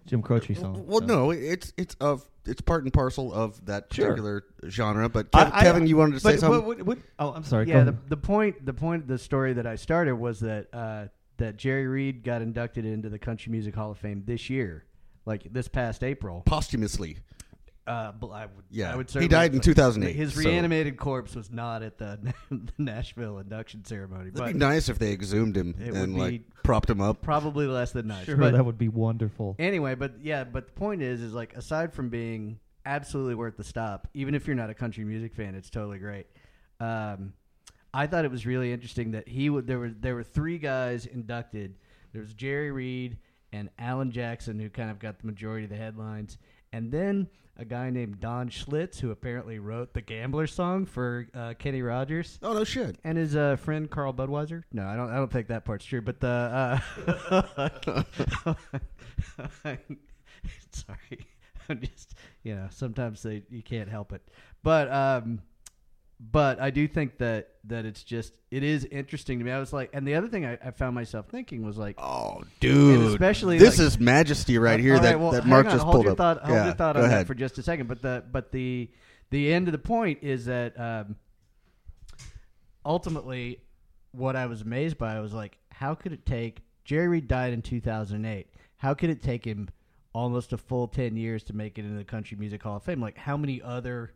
[0.06, 0.84] Jim Croce song.
[0.86, 1.06] Well, so.
[1.06, 4.06] no, it's it's of it's part and parcel of that Sure.
[4.08, 5.08] particular genre.
[5.08, 6.64] But Kev- I- Kevin, you wanted to say but something?
[6.66, 7.68] What, what, what, oh, I'm sorry.
[7.68, 7.84] yeah.
[7.84, 11.06] The, the point, the point, the story that I started was that uh,
[11.36, 14.84] that Jerry Reed got inducted into the Country Music Hall of Fame this year,
[15.26, 16.42] like this past April.
[16.46, 17.18] Posthumously,
[17.88, 18.92] Uh, I would, Yeah.
[18.92, 22.18] I would He died in 2008, His so- reanimated corpse was not at the,
[22.50, 26.30] the Nashville induction ceremony, it'd be nice if they exhumed him It and would like
[26.32, 27.22] be- propped him up.
[27.22, 28.26] probably less than nice.
[28.26, 29.56] sure, but that would be wonderful.
[29.58, 33.64] anyway, but yeah, but the point is, is like aside from being absolutely worth the
[33.64, 36.26] stop, even if you're not a country music fan, it's totally great.
[36.80, 37.32] Um,
[37.94, 39.66] I thought it was really interesting that he would.
[39.66, 41.74] There were there were three guys inducted.
[42.12, 43.16] There was Jerry Reed
[43.52, 46.36] and Alan Jackson, who kind of got the majority of the headlines,
[46.72, 51.54] and then a guy named Don Schlitz, who apparently wrote the Gambler song for uh,
[51.58, 52.38] Kenny Rogers.
[52.42, 52.96] Oh no, shit.
[53.02, 54.62] And his uh, friend Carl Budweiser.
[54.72, 55.10] No, I don't.
[55.10, 56.00] I don't think that part's true.
[56.00, 57.68] But the uh,
[60.70, 61.26] sorry,
[61.68, 64.22] I'm just you know sometimes they you can't help it.
[64.62, 65.42] But um,
[66.20, 69.50] but I do think that that it's just it is interesting to me.
[69.52, 72.42] I was like, and the other thing I, I found myself thinking was like, Oh,
[72.60, 73.12] dude.
[73.12, 75.94] especially, this like- is majesty right here all that, well, that Mark on, just hold
[75.94, 76.18] pulled your up.
[76.18, 77.20] Thought, hold yeah, your thought go on ahead.
[77.20, 77.86] that for just a second.
[77.88, 78.90] But the but the
[79.30, 81.16] the end of the point is that um,
[82.84, 83.60] ultimately,
[84.12, 86.62] what I was amazed by was like, how could it take?
[86.84, 88.46] Jerry Reed died in 2008.
[88.78, 89.68] How could it take him
[90.14, 93.00] almost a full 10 years to make it into the Country Music Hall of Fame?
[93.00, 94.12] Like, how many other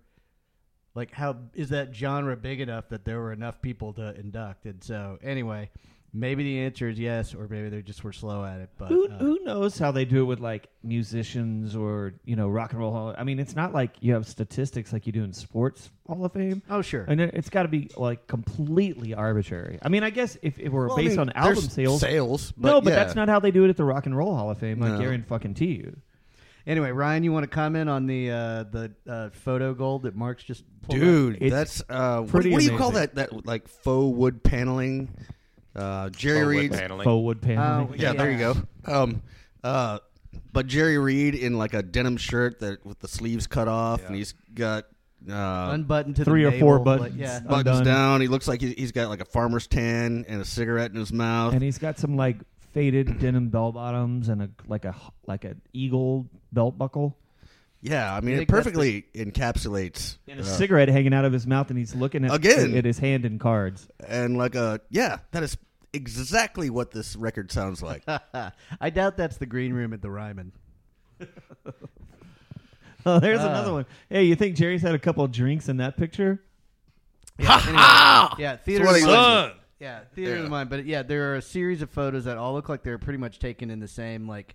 [0.94, 4.66] like how is that genre big enough that there were enough people to induct?
[4.66, 5.70] And so anyway,
[6.12, 8.68] maybe the answer is yes, or maybe they just were slow at it.
[8.76, 12.48] But Who, uh, who knows how they do it with like musicians or you know
[12.48, 15.22] rock and roll hall i mean it's not like you have statistics like you do
[15.22, 19.14] in sports hall of fame oh sure, and it- it's got to be like completely
[19.14, 22.00] arbitrary i mean i guess if it were Well, I based mean, on album sales
[22.00, 22.96] Sales, no but yeah.
[22.96, 24.88] that's not how they do it at the rock and roll hall of fame i
[24.88, 24.98] No.
[24.98, 25.96] guarantee fucking to you
[26.66, 30.44] Anyway, Ryan, you want to comment on the uh, the uh, photo gold that Mark's
[30.44, 31.02] just pulled up?
[31.04, 33.16] Dude, It's that's uh, what, pretty what do you call that?
[33.16, 35.10] That like faux wood paneling.
[35.74, 37.04] Uh, Jerry Faux wood paneling.
[37.04, 38.54] faux wood paneling Oh, Yeah, there you go.
[38.84, 39.22] Um,
[39.64, 39.98] uh,
[40.52, 44.14] but Jerry Reed in like a denim shirt that with the sleeves cut off, and
[44.14, 44.84] he's got
[45.30, 47.12] uh, unbuttoned to Three the or four buttons.
[47.12, 47.84] like, yeah, buttons undone.
[47.94, 48.20] down.
[48.20, 51.54] He looks like he's got like a farmer's tan and a cigarette in his mouth.
[51.54, 52.36] and he's got some like
[52.72, 54.94] faded denim bell bottoms and a like a
[55.26, 57.16] like an eagle belt buckle
[57.84, 61.32] yeah, I mean, it think that's perfectly encapsulates and a uh, cigarette hanging out of
[61.32, 62.76] his mouth and he's looking at Again.
[62.76, 65.18] at his hand in cards and like a yeah.
[65.32, 65.58] That is
[65.92, 68.04] exactly what this record sounds like.
[68.80, 70.52] I doubt that's the green room at the Ryman.
[73.04, 73.48] Oh, there's Ah.
[73.48, 73.86] another one.
[74.08, 76.40] Hey, you think Jerry's had a couple of drinks in that picture?
[77.38, 78.84] Yeah, anyway, yeah, theater.
[78.84, 80.00] what of he the mind.
[80.00, 80.70] looks Yeah, theater of the mind.
[80.70, 83.38] But yeah, there are a series of photos that all look like they're pretty much
[83.38, 84.54] taken in the same like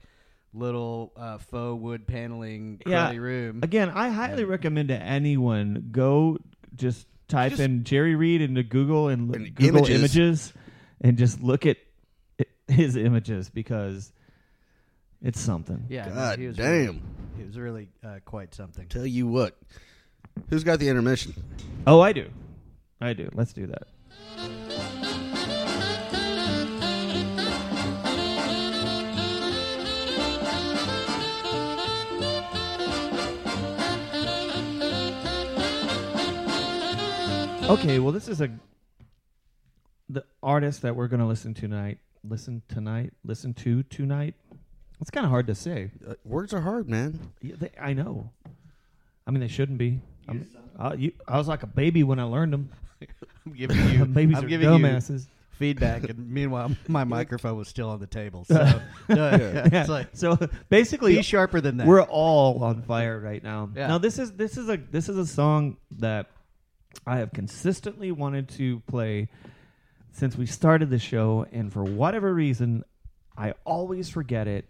[0.54, 3.12] little uh, faux wood paneling Yeah.
[3.16, 3.60] room.
[3.64, 6.38] Again, I highly recommend to anyone go
[6.76, 10.00] just type Just- in Jerry Reed into Google and, And Google images.
[10.00, 10.54] images.
[11.02, 11.78] and just look at
[12.68, 14.12] his images because
[15.22, 15.86] it's something.
[15.90, 16.68] Yeah, God he was damn.
[16.68, 17.02] Really,
[17.38, 18.88] he was really uh, quite something.
[18.88, 19.58] Tell you what,
[20.50, 21.34] who's got the intermission?
[21.86, 22.30] Oh, I do.
[23.02, 23.30] I do.
[23.34, 23.84] Let's do that.
[37.70, 38.50] Okay, well, this is a
[40.10, 41.98] the artist that we're going to listen tonight.
[42.24, 43.12] Listen tonight.
[43.26, 44.36] Listen to tonight.
[45.02, 45.92] It's kind of hard to say.
[46.08, 47.20] Uh, words are hard, man.
[47.42, 48.32] Yeah, they, I know.
[49.28, 50.00] I mean, they shouldn't be.
[50.30, 50.48] I'm,
[50.80, 52.70] I, you, I was like a baby when I learned them.
[53.46, 55.28] I'm giving you, Babies I'm are giving you dumbasses.
[55.52, 58.46] feedback, and meanwhile, my microphone was still on the table.
[58.46, 58.56] So
[59.10, 59.38] no, yeah,
[59.72, 59.82] Yeah.
[59.82, 60.38] it's like so
[60.70, 61.88] basically, be sharper than that.
[61.88, 63.70] we're all on fire right now.
[63.76, 63.88] Yeah.
[63.88, 66.28] Now this is this is a this is a song that
[67.06, 69.30] I have consistently wanted to play
[70.12, 72.84] since we started the show, and for whatever reason,
[73.38, 74.66] I always forget it.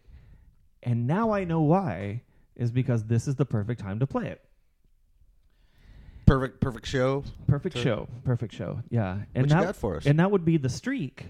[0.84, 2.22] And now I know why
[2.56, 4.42] is because this is the perfect time to play it.
[6.26, 7.24] Perfect, perfect show.
[7.48, 7.84] Perfect Sure.
[7.84, 8.82] show, perfect show.
[8.90, 10.06] Yeah, and What you that, got for us?
[10.06, 11.26] And that would be the streak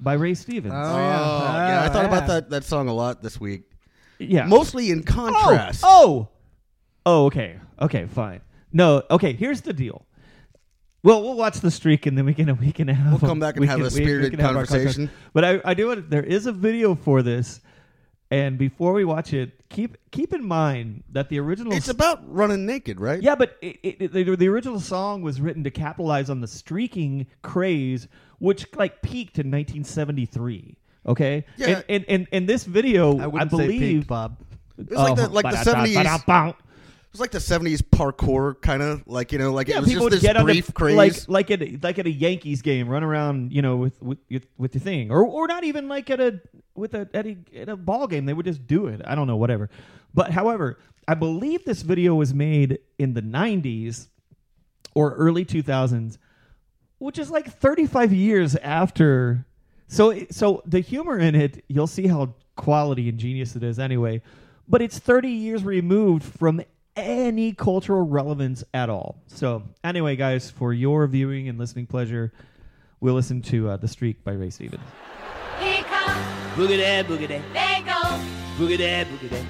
[0.00, 0.72] by Ray Stevens.
[0.74, 1.68] Oh, Oh, yeah.
[1.68, 2.16] yeah, ah, I thought yeah.
[2.16, 3.70] about that that song a lot this week.
[4.18, 5.82] yeah, Mostly in oh, contrast.
[5.84, 6.28] Oh, oh,
[7.04, 8.40] oh, okay, okay, fine.
[8.72, 9.32] No, okay.
[9.34, 10.05] Here's the deal.
[11.02, 13.54] Well, we'll watch the streak, and then we can we can have We'll come back
[13.56, 15.10] and we have can- a we- we spirited have our conversation.
[15.32, 16.10] But I, I do it.
[16.10, 17.60] There is a video for this,
[18.30, 21.72] and before we watch it, keep keep in mind that the original.
[21.72, 23.22] It's about running naked, right?
[23.22, 27.26] yeah, but it, it, the, the original song was written to capitalize on the streaking
[27.42, 28.08] craze,
[28.40, 30.76] which like peaked in 1973.
[31.06, 31.68] Okay, Yeah.
[31.68, 34.38] and, and and and this video, I I, wouldn't say believe, peaked, Bob.
[34.76, 35.96] It was like the oh, like the seventies.
[35.96, 36.56] It ba-da-bow.
[37.16, 40.02] Was like the seventies parkour kind of like you know like Yeah, it was people
[40.02, 40.96] just would this get on brief the, craze.
[40.96, 44.18] like like at a, like at a Yankees game, run around, you know, with with
[44.28, 46.40] your- with your thing, or or not even like at a
[46.74, 48.26] with a at a, at a ball game.
[48.26, 49.00] They would just do it.
[49.04, 49.70] I don't know, whatever.
[50.14, 54.08] But however, I believe this video was made in the '90s
[54.94, 56.16] or early 2000s,
[56.98, 59.46] which is like 35 years after.
[59.88, 64.22] So so the humor in it, you'll see how quality and genius it is anyway.
[64.68, 66.60] But it's 30 years removed from
[66.96, 69.16] any cultural relevance at all.
[69.26, 72.32] So anyway, guys, for your viewing and listening pleasure,
[73.00, 74.82] we'll listen to uh, "The Streak" by Ray Stevens.
[75.60, 76.12] Here comes,
[76.56, 78.20] Boogie that, boogie that, there goes,
[78.58, 79.44] boogie that, boogie that.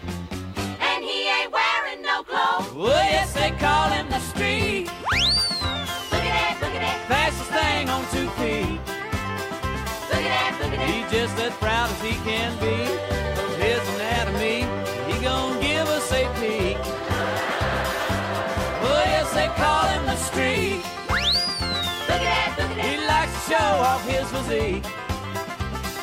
[0.81, 2.73] and he ain't wearing no clothes.
[2.75, 4.87] Oh yes, they call him the streak.
[4.87, 6.73] Look at that, look
[7.09, 8.81] Fastest thing on two feet.
[10.11, 10.81] look at that, look.
[10.81, 13.26] He's just as proud as he can be
[23.97, 24.85] off his physique.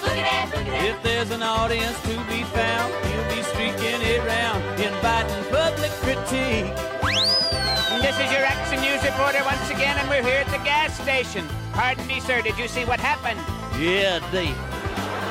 [0.01, 0.85] look at that, look at that.
[0.89, 6.73] If there's an audience to be found, he'll be streaking it round, inviting public critique.
[8.01, 11.45] This is your action news reporter once again, and we're here at the gas station.
[11.73, 13.37] Pardon me, sir, did you see what happened?
[13.77, 14.57] Yeah, Dave.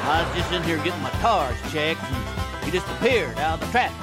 [0.06, 3.66] I was just in here getting my tires checked, and he just appeared out of
[3.66, 3.98] the traffic.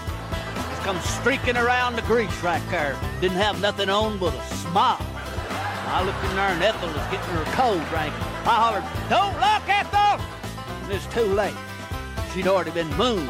[0.70, 3.00] Just come streaking around the grease right there.
[3.22, 5.00] Didn't have nothing on but a smile.
[5.92, 8.14] I looked in there and Ethel was getting her cold drink.
[8.50, 10.26] I hollered, Don't look, Ethel!
[10.84, 11.54] And it's too late.
[12.34, 13.30] She'd already been mooned.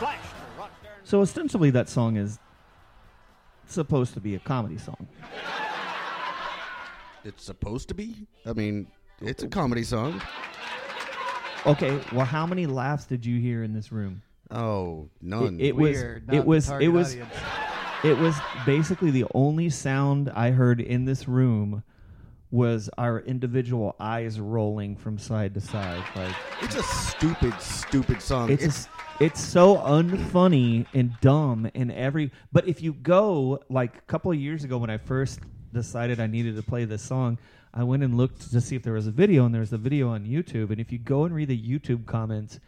[0.00, 2.40] Flashed her right there in So ostensibly, that song is
[3.68, 5.06] supposed to be a comedy song.
[7.24, 8.26] It's supposed to be.
[8.46, 8.88] I mean,
[9.20, 10.20] it's a comedy song.
[11.66, 14.22] Okay, well, how many laughs did you hear in this room?
[14.50, 15.60] Oh, none.
[15.60, 15.96] It, it was.
[15.96, 16.68] Weird, It was.
[16.70, 17.12] It was.
[17.12, 17.34] audience.
[18.02, 18.34] It was
[18.64, 21.84] basically the only sound I heard in this room
[22.50, 26.02] was our individual eyes rolling from side to side.
[26.14, 28.50] Like it's a stupid, stupid song.
[28.50, 28.88] it's it's,
[29.20, 32.30] it's so unfunny and dumb and every.
[32.52, 35.40] But if you go like a couple of years ago when I first
[35.72, 37.38] decided I needed to play this song,
[37.74, 40.08] I went and looked to see if there was a video, and there's a video
[40.08, 40.70] on YouTube.
[40.70, 42.58] And if you go and read the YouTube comments,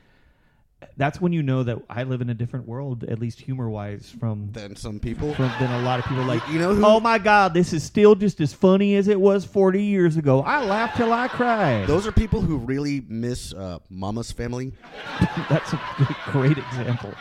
[0.97, 4.15] that's when you know that I live in a different world, at least humor wise,
[4.21, 5.35] from than some people.
[5.35, 6.25] from than a lot of people.
[6.25, 9.21] Like, you know who- oh my god, this is still just as funny as it
[9.21, 10.43] was 40 years ago.
[10.43, 11.87] I laughed till I cried.
[11.89, 14.73] Those are people who really miss uh, Mama's Family.
[15.49, 15.81] That's a
[16.27, 17.13] great example.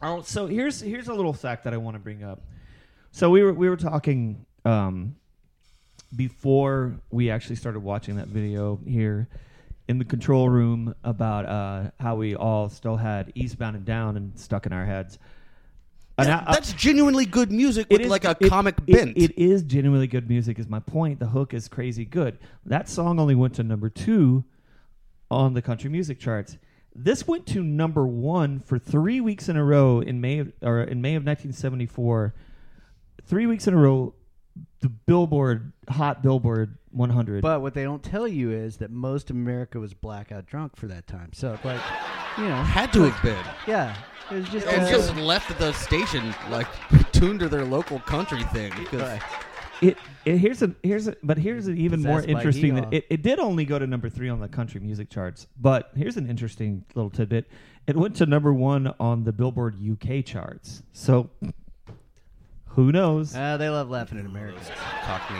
[0.00, 2.42] Oh, so here's here's a little fact that I want to bring up.
[3.10, 5.16] So we were we were talking um,
[6.14, 9.28] before we actually started watching that video here
[9.88, 14.38] in the control room about uh, how we all still had Eastbound and Down and
[14.38, 15.18] stuck in our heads.
[16.18, 19.16] And I- I- that's genuinely good music with like a it- comic it- bent.
[19.16, 20.58] it is genuinely good music.
[20.58, 21.20] Is my point.
[21.20, 22.38] The hook is crazy good.
[22.66, 24.44] That song only went to number two
[25.30, 26.58] on the country music charts.
[26.94, 30.80] This went to number one for three weeks in a row in May of, or
[30.82, 32.34] in May of 1974.
[33.24, 34.14] Three weeks in a row,
[34.80, 37.42] the Billboard Hot Billboard 100.
[37.42, 40.86] But what they don't tell you is that most of America was blackout drunk for
[40.86, 41.30] that time.
[41.32, 41.80] So, like,
[42.36, 43.44] you know, Had to have been.
[43.66, 43.96] yeah,
[44.30, 44.66] it was just.
[44.66, 46.66] And uh, just left the station like
[47.12, 48.70] tuned to their local country thing.
[48.72, 49.22] 'cause- right.
[49.80, 52.92] it, it here's a here's a but here's an even more Possessed by interesting that
[52.92, 56.16] it, it did only go to number three on the country music charts but here's
[56.16, 57.46] an interesting little tidbit
[57.86, 61.30] it went to number one on the billboard uk charts so
[62.70, 64.60] who knows Uh, they love laughing at America.
[65.04, 65.38] Cockney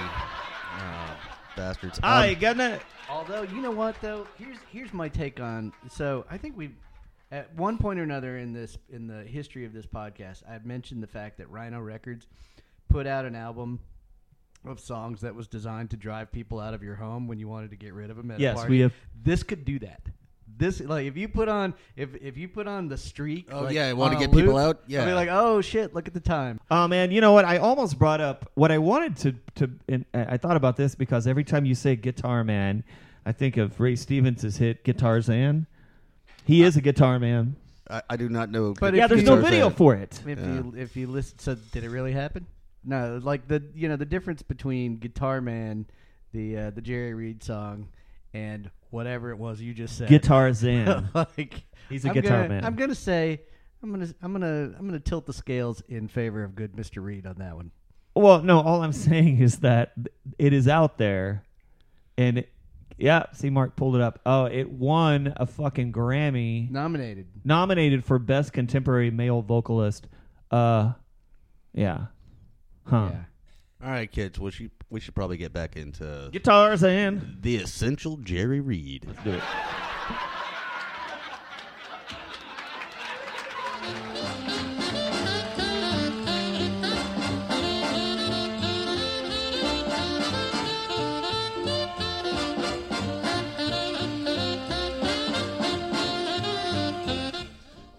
[0.79, 1.15] uh,
[1.57, 1.99] bastards.
[2.03, 5.73] I Um, gonna Although you know what though, here's here's my take on.
[5.91, 6.71] So I think we,
[7.31, 11.03] at one point or another in this in the history of this podcast, I've mentioned
[11.03, 12.27] the fact that Rhino Records
[12.91, 13.81] put out an album
[14.67, 17.71] of songs that was designed to drive people out of your home when you wanted
[17.71, 18.71] to get rid of them at Yes, a party.
[18.71, 20.03] we have- This could do that.
[20.59, 23.49] This like if you put on if if you put on the streak.
[23.53, 24.77] Oh, like, yeah, wanna on a get people loop, out?
[24.85, 25.05] I'll Yeah.
[25.07, 26.59] be like, oh shit, look at the time.
[26.71, 27.45] Oh man, you know what?
[27.45, 29.71] I almost brought up what I wanted to to.
[29.89, 32.83] And I thought about this because every time you say Guitar Man,
[33.25, 35.67] I think of Ray Stevens' hit Guitarzan.
[36.45, 37.57] He is a guitar man.
[37.91, 38.75] I, I do not know.
[38.79, 39.77] But yeah, there's no video Zan.
[39.77, 40.21] for it.
[40.27, 40.55] If Yeah.
[40.55, 42.47] you if you listen, so did it really happen?
[42.85, 45.87] No, like the you know the difference between Guitar Man,
[46.33, 47.89] the uh, the Jerry Reed song,
[48.33, 50.09] and whatever it was you just said.
[50.09, 51.09] Guitar Zan.
[51.15, 52.65] like He's a I'm guitar gonna, man.
[52.65, 53.41] I'm gonna say
[53.83, 57.03] I'm gonna I'm gonna I'm gonna tilt the scales in favor of good Mr.
[57.03, 57.71] Reed on that one.
[58.15, 59.93] Well, no, all I'm saying is that
[60.39, 61.45] it is out there,
[62.17, 62.53] and it,
[62.99, 64.19] yeah, see, Mark pulled it up.
[64.27, 67.29] Oh, it won a fucking Grammy, Nominated.
[67.45, 70.09] nominated for best contemporary male vocalist.
[70.51, 70.93] Uh,
[71.73, 72.07] yeah,
[72.87, 73.11] huh?
[73.13, 73.21] Yeah.
[73.87, 74.41] All right, kids.
[74.41, 79.05] We should we should probably get back into Guitars and the essential Jerry Reed.
[79.07, 79.43] Let's do it.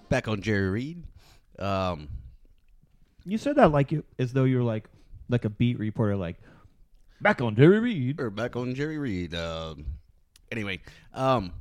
[0.09, 1.03] Back on Jerry Reed.
[1.59, 2.09] Um,
[3.25, 4.89] You said that like you, as though you're like
[5.29, 6.37] like a beat reporter, like
[7.22, 8.20] back on Jerry Reed.
[8.20, 9.36] or back on Jerry Reed.
[9.36, 9.86] Um,
[10.51, 10.80] anyway,
[11.13, 11.53] um,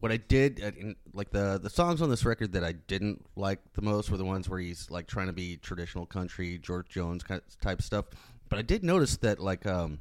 [0.00, 3.24] what I did, uh, in, like the the songs on this record that I didn't
[3.36, 6.88] like the most were the ones where he's like trying to be traditional country, George
[6.88, 8.06] Jones kind of type stuff.
[8.48, 10.00] But I did notice that like um,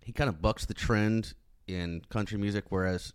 [0.00, 1.34] he kind of bucks the trend
[1.66, 3.12] in country music, whereas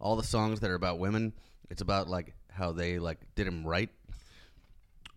[0.00, 1.32] all the songs that are about women,
[1.70, 3.90] it's about like how they like did him right.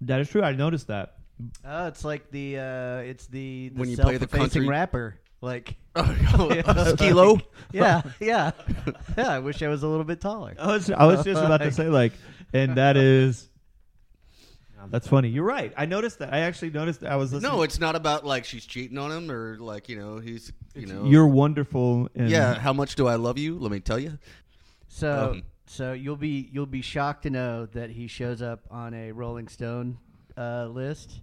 [0.02, 0.44] That is true.
[0.44, 1.17] I noticed that.
[1.66, 5.20] Oh, it's like the uh, it's the, the When you play the self-effacing country- rapper.
[5.40, 7.38] Like Skee-Lo.
[7.72, 8.52] yeah, yeah,
[9.16, 9.30] yeah.
[9.30, 10.56] I wish I was a little bit taller.
[10.58, 12.14] I was I was just about to say like,
[12.54, 13.50] and that is.
[14.90, 15.28] That's funny.
[15.28, 15.74] You're right.
[15.76, 16.34] I noticed that.
[16.34, 17.02] I actually noticed.
[17.02, 17.52] That I was listening.
[17.52, 20.86] No, it's not about like she's cheating on him or like you know he's you
[20.86, 22.10] know You're wonderful.
[22.16, 22.56] And yeah.
[22.58, 23.60] How much do I love you?
[23.60, 24.18] Let me tell you.
[24.88, 28.94] So Um, so you'll be you'll be shocked to know that he shows up on
[28.94, 29.98] a Rolling Stone
[30.38, 31.20] uh, list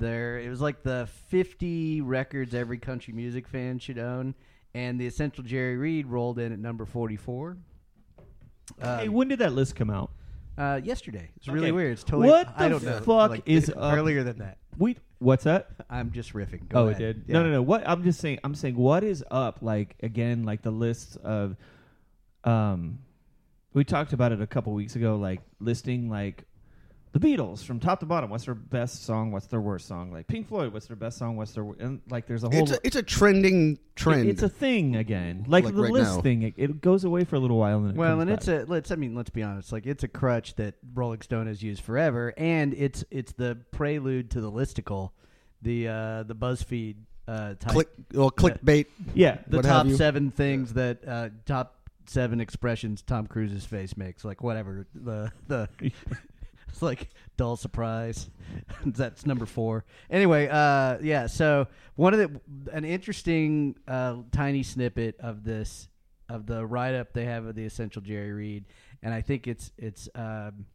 [0.00, 4.34] There, it was like the 50 records every country music fan should own,
[4.74, 7.56] and the Essential Jerry Reed rolled in at number 44.
[8.80, 10.10] Um, hey, when did that list come out?
[10.60, 11.30] uh, yesterday.
[11.36, 11.92] It's really weird.
[11.92, 12.28] It's totally.
[12.28, 12.98] What I the don't know.
[12.98, 13.94] fuck like, is up?
[13.94, 14.58] earlier than that?
[14.78, 15.70] We what's that?
[15.88, 16.68] I'm just riffing.
[16.68, 17.00] Go oh, ahead.
[17.00, 17.24] it did.
[17.26, 17.32] Yeah.
[17.34, 17.62] No, no, no.
[17.62, 18.40] What I'm just saying.
[18.44, 19.58] I'm saying what is up?
[19.62, 21.56] Like again, like the list of,
[22.44, 22.98] um,
[23.72, 25.16] we talked about it a couple weeks ago.
[25.16, 26.44] Like listing like
[27.12, 28.30] the Beatles from top to bottom.
[28.30, 29.32] What's their best song?
[29.32, 30.12] What's their worst song?
[30.12, 30.72] Like Pink Floyd.
[30.72, 31.36] What's their best song?
[31.36, 32.62] What's their and like there's a whole.
[32.62, 34.28] It's a, it's a trending trend.
[34.28, 36.20] It's a thing again, like, Like the right list now.
[36.20, 36.42] thing.
[36.42, 38.38] It, it goes away for a little while, and then it Well, comes and back.
[38.38, 38.90] it's a let's.
[38.92, 39.72] I mean, let's be honest.
[39.72, 44.30] Like it's a crutch that Rolling Stone has used forever, and it's it's the prelude
[44.32, 45.10] to the listicle,
[45.62, 46.96] the uh, the BuzzFeed
[47.26, 48.86] uh, type, click well clickbait.
[49.14, 49.38] yeah.
[49.48, 54.24] the top seven things that uh, top seven expressions Tom Cruise's face makes.
[54.24, 55.68] Like whatever the the.
[56.72, 58.30] It's like dull surprise.
[58.86, 59.84] That's number four.
[60.08, 61.26] Anyway, uh, yeah.
[61.26, 61.66] So
[61.96, 62.40] one of the
[62.72, 65.88] an interesting uh, tiny snippet of this
[66.28, 68.66] of the write up they have of the essential Jerry Reed,
[69.02, 70.66] and I think it's it's um,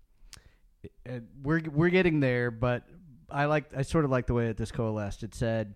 [1.10, 2.84] uh, we're we're getting there, but
[3.30, 5.24] I like I sort of like the way that this coalesced.
[5.24, 5.76] It said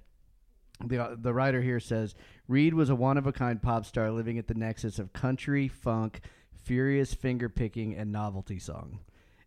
[0.85, 2.15] the the writer here says
[2.47, 5.67] Reed was a one of a kind pop star living at the nexus of country,
[5.67, 6.21] funk,
[6.63, 8.99] furious finger picking, and novelty song.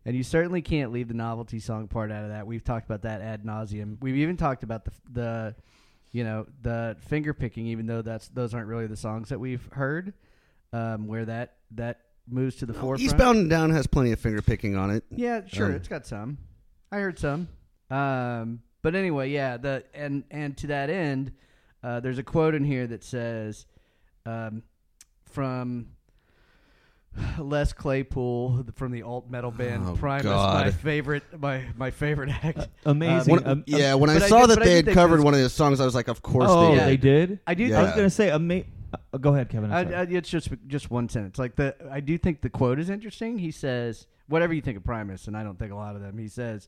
[0.05, 2.45] And you certainly can't leave the novelty song part out of that.
[2.45, 3.97] We've talked about that ad nauseum.
[4.01, 5.55] We've even talked about the the
[6.11, 9.67] you know the finger picking, even though that's those aren't really the songs that we've
[9.71, 10.13] heard.
[10.73, 13.01] Um, where that that moves to the forefront.
[13.01, 15.03] Eastbound and Down has plenty of finger picking on it.
[15.09, 15.67] Yeah, sure.
[15.67, 16.37] Um, it's got some.
[16.91, 17.47] I heard some.
[17.89, 19.57] Um, but anyway, yeah.
[19.57, 21.31] The and and to that end,
[21.83, 23.65] uh, there's a quote in here that says,
[24.25, 24.63] um,
[25.25, 25.87] from
[27.39, 30.65] Les Claypool from the alt metal band Oh, Primus, God.
[30.65, 32.67] my favorite, my my favorite act.
[32.85, 33.33] amazing.
[33.35, 35.33] When- Um, yeah, when I but I saw did- that they had think covered one
[35.33, 36.85] of his songs, I was like, of course oh, they Yeah.
[36.85, 36.89] did.
[36.89, 36.97] they
[37.27, 37.39] did.
[37.47, 37.63] I do.
[37.65, 37.79] Yeah.
[37.79, 38.63] I was gonna say, ama-
[39.13, 39.71] uh, go ahead, Kevin.
[39.71, 39.93] I'm I.
[39.93, 41.37] I, it's just just one sentence.
[41.37, 43.37] Like the, I do think the quote is interesting.
[43.37, 46.17] He says, "Whatever you think of Primus," and I don't think a lot of them.
[46.17, 46.67] He says,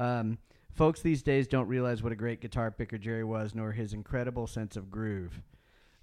[0.00, 0.38] um,
[0.72, 4.46] "Folks these days don't realize what a great guitar picker Jerry was, nor his incredible
[4.46, 5.40] sense of groove."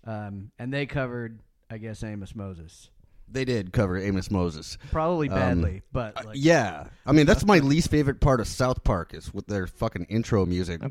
[0.06, 1.40] Um, and they covered,
[1.70, 2.90] I guess, Amos Moses,
[3.32, 4.78] They did cover Amos Moses.
[4.92, 8.48] probably Um, badly, but Uh, like, yeah, I mean that's my least favorite part of
[8.48, 10.82] South Park is with their fucking intro music.
[10.82, 10.90] yeah,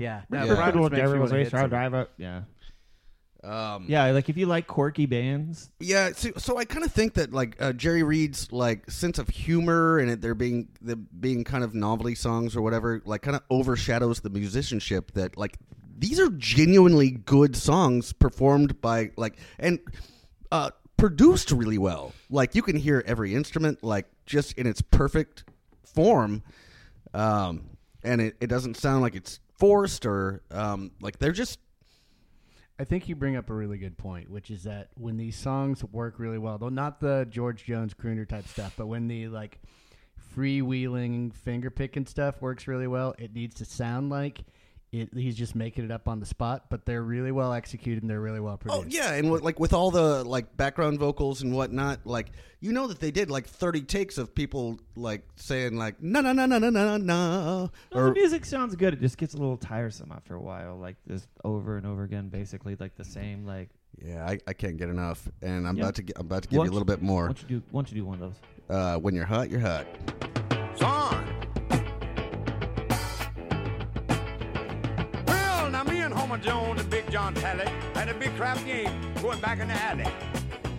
[0.00, 0.22] Yeah.
[0.28, 1.68] no, Primus makes me wanna hit somebody.
[1.70, 2.08] driver.
[2.18, 2.42] Yeah,
[3.44, 4.06] Um, yeah.
[4.10, 7.56] Like if you like quirky bands, Yeah, so, so I kind of think that like
[7.60, 11.74] uh, Jerry Reed's like sense of humor and it there being the being kind of
[11.74, 15.58] novelty songs or whatever like kind of overshadows the musicianship that like
[15.98, 19.78] these are genuinely good songs performed by like and
[20.52, 22.12] uh, produced really well.
[22.30, 25.44] Like you can hear every instrument like just in its perfect
[25.84, 26.42] form,
[27.14, 27.70] um,
[28.02, 31.58] and it, it doesn't sound like it's forced or um, like they're just
[32.78, 35.82] I think you bring up a really good point, which is that when these songs
[35.84, 39.60] work really well, though not the George Jones crooner type stuff, but when the like
[40.36, 44.44] freewheeling finger picking stuff works really well, it needs to sound like
[45.02, 46.66] it, he's just making it up on the spot.
[46.70, 48.84] But they're really well executed and they're really well produced.
[48.84, 52.30] Oh yeah, and with, like with all the like background vocals and whatnot, like
[52.60, 56.32] you know that they did like thirty takes of people like saying like na na
[56.32, 58.94] na na na na na, no, the music sounds good.
[58.94, 60.76] It just gets a little tiresome after a while.
[60.76, 63.46] Like just over and over again, basically like the same.
[63.46, 63.68] Like
[64.04, 65.84] yeah, I, I can't get enough, and I'm Yeah.
[65.84, 67.26] about to get, I'm about to give Why you a little bit why more.
[67.26, 67.62] don't you do?
[67.70, 68.40] Why don't you do one of those?
[68.68, 69.86] Uh, when you're hot, you're hot.
[76.26, 78.90] Homer Jones and Big John Talley had a big crap game
[79.22, 80.06] going back in the alley.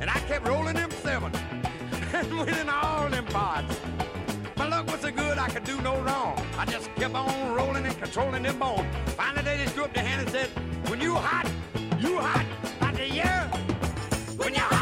[0.01, 1.31] And I kept rolling them seven
[2.13, 3.79] and winning all them pots.
[4.57, 6.45] My luck was so good I could do no wrong.
[6.57, 8.93] I just kept on rolling and controlling them bones.
[9.15, 10.49] Finally they just threw up their hand and said,
[10.89, 11.49] when you hot,
[11.97, 12.45] you hot.
[12.81, 13.47] I said, yeah.
[14.35, 14.76] When you're hot.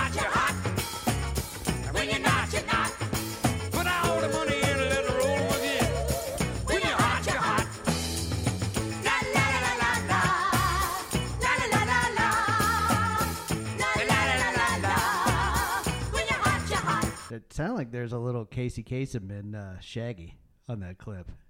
[17.57, 17.63] Hot.
[17.63, 20.37] It sounded like there's a little Casey Kasem and uh, Shaggy
[20.69, 21.29] on that clip.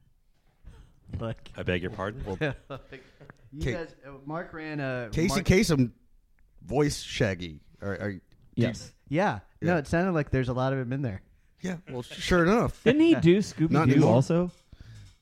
[1.20, 2.24] Like, I beg your pardon.
[2.42, 5.92] you Ca- guys, uh, Mark ran a Casey Mark- Kasem,
[6.66, 7.60] voice Shaggy.
[7.80, 8.22] Are, are,
[8.56, 8.92] Yes.
[9.08, 11.22] Yeah, no, it sounded like there's a lot of him in there.
[11.62, 12.82] yeah, well, sure enough.
[12.86, 14.14] Didn't he do Scooby Not Doo anymore.
[14.14, 14.50] also?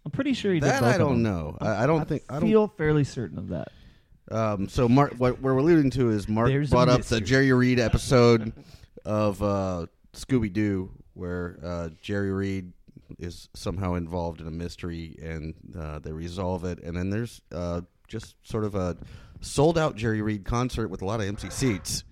[0.06, 0.70] I'm pretty sure he did.
[0.70, 1.24] That both I of don't them.
[1.24, 1.58] know.
[1.60, 2.50] I, I don't think I don't.
[2.50, 3.68] feel fairly certain of that.
[4.32, 7.20] Um, so Mark, what we're alluding to is Mark There's a brought up mystery.
[7.20, 8.54] the Jerry Reed episode
[9.04, 12.74] of uh, Scooby Doo, where uh, Jerry Reed
[13.20, 16.82] is somehow involved in a mystery, and uh, they resolve it.
[16.84, 18.98] And then there's uh, just sort of a
[19.42, 22.04] sold out Jerry Reed concert with a lot of empty seats.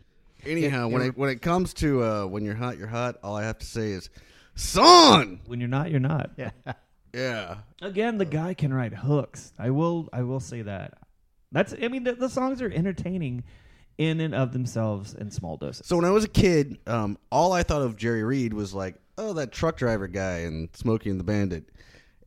[0.45, 3.17] Anyhow, when it when it comes to uh, when you're hot, you're hot.
[3.23, 4.09] All I have to say is,
[4.55, 5.39] son.
[5.45, 6.31] When you're not, you're not.
[6.37, 6.51] Yeah.
[7.13, 7.57] Yeah.
[7.81, 9.51] Again, the guy can write hooks.
[9.59, 10.07] I will.
[10.13, 10.93] I will say that.
[11.51, 11.73] That's.
[11.73, 13.43] I mean, the, the songs are entertaining
[14.01, 15.85] in and of themselves in small doses.
[15.85, 18.95] So when I was a kid, um, all I thought of Jerry Reed was like,
[19.19, 21.65] oh, that truck driver guy and Smokey and the Bandit.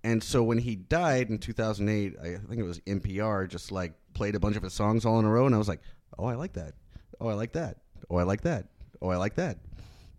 [0.05, 4.37] And so when he died in 2008, I think it was NPR just like played
[4.37, 5.81] a bunch of his songs all in a row, and I was like,
[6.16, 6.75] oh, I like that.
[7.20, 7.79] Oh, I like that.
[8.09, 8.66] Oh, I like that.
[9.03, 9.59] Oh, I like that.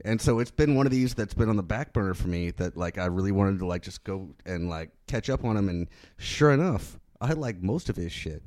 [0.04, 2.52] And so it's been one of these that's been on the back burner for me
[2.52, 5.70] that like I really wanted to like just go and like catch up on him,
[5.70, 5.88] and
[6.18, 8.44] sure enough, I like most of his shit.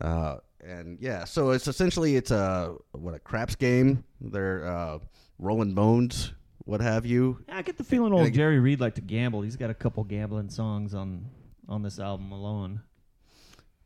[0.00, 4.04] Uh, and yeah, so it's essentially it's a what a craps game.
[4.20, 4.98] They're uh,
[5.38, 6.32] rolling bones,
[6.64, 7.44] what have you.
[7.48, 9.42] I get the feeling old Jerry Reed liked to gamble.
[9.42, 11.26] He's got a couple gambling songs on
[11.68, 12.82] on this album alone.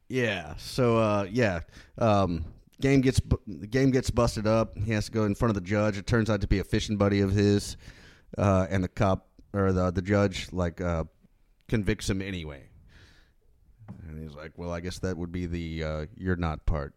[0.08, 0.54] Yeah.
[0.56, 1.60] So uh, yeah,
[1.98, 2.44] um,
[2.80, 4.76] game gets bu- the game gets busted up.
[4.78, 5.96] He has to go in front of the judge.
[5.96, 7.76] It turns out to be a fishing buddy of his,
[8.38, 11.04] uh, and the cop or the the judge like uh,
[11.68, 12.68] convicts him anyway.
[14.08, 16.94] And he's like, "Well, I guess that would be the uh, you're not part."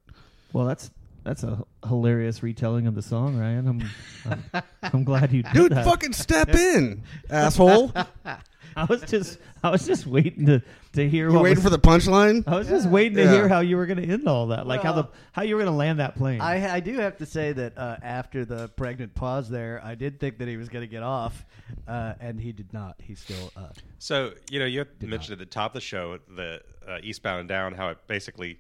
[0.54, 0.92] Well, that's
[1.24, 3.68] that's a hilarious retelling of the song, Ryan.
[3.68, 5.86] I'm I'm, I'm glad you did Dude, that.
[5.86, 7.92] fucking step in, asshole!
[8.76, 10.62] I was just I was just waiting to
[10.94, 12.44] to hear You what waiting was, for the punchline?
[12.48, 13.32] I was just waiting to Yeah.
[13.32, 15.62] hear how you were going to end all that, like how the how you were
[15.62, 16.42] going to land that plane.
[16.42, 20.20] I, I do have to say that uh, after the pregnant pause there, I did
[20.20, 21.46] think that he was going to get off,
[21.88, 22.96] uh, and he did not.
[23.00, 23.52] He still.
[23.56, 23.70] Uh,
[24.00, 27.50] So you know you mentioned at the top of the show the uh, Eastbound and
[27.50, 28.60] Down how it basically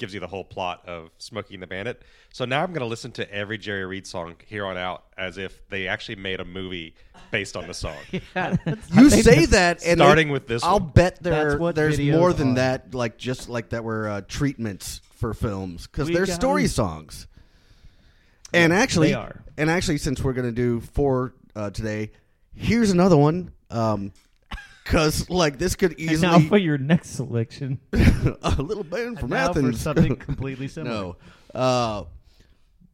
[0.00, 2.02] gives you the whole plot of Smokey and the Bandit.
[2.32, 5.38] So now I'm going to listen to every Jerry Reed song here on out as
[5.38, 6.94] if they actually made a movie
[7.30, 7.94] based on the song.
[8.92, 10.88] You say that, and Starting they- with this I'll one.
[10.90, 12.54] bet there what there's more than are.
[12.54, 12.94] that.
[12.94, 16.68] Like just like that were uh, treatments for films because they're story story 'em.
[16.68, 17.26] songs.
[18.52, 19.42] And actually, they are.
[19.56, 22.10] and actually, since we're gonna do four uh, today,
[22.54, 23.52] here's another one.
[23.70, 24.12] Um,
[24.90, 29.30] because like this could easily and now for your next selection, a little band from
[29.30, 31.14] now for something completely similar.
[31.54, 32.04] no, uh,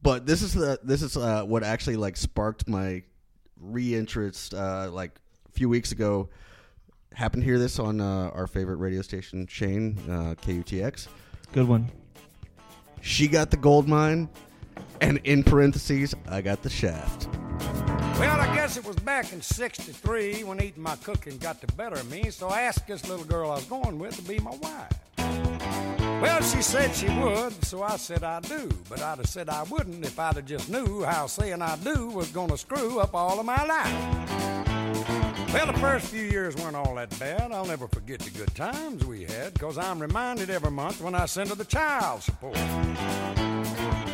[0.03, 3.01] but this is the this is uh, what actually like sparked my
[3.63, 4.53] reinterest.
[4.53, 5.19] Uh, like
[5.49, 6.29] a few weeks ago,
[7.13, 11.07] happened to hear this on uh, our favorite radio station, Shane uh, KUTX.
[11.51, 11.89] good one.
[13.01, 14.29] She got the gold mine,
[15.01, 17.27] and in parentheses, I got the shaft.
[18.19, 21.97] Well, I guess it was back in 63 when eating my cooking got the better
[21.97, 24.55] of me, so I asked this little girl I was going with to be my
[24.55, 24.91] wife.
[26.19, 28.69] Well, she said she would, so I said I do.
[28.89, 32.07] But I'd have said I wouldn't if I'd have just knew how saying I do
[32.07, 35.53] was gonna screw up all of my life.
[35.53, 37.51] Well, the first few years weren't all that bad.
[37.51, 41.27] I'll never forget the good times we had, cause I'm reminded every month when I
[41.27, 42.57] send her the child support.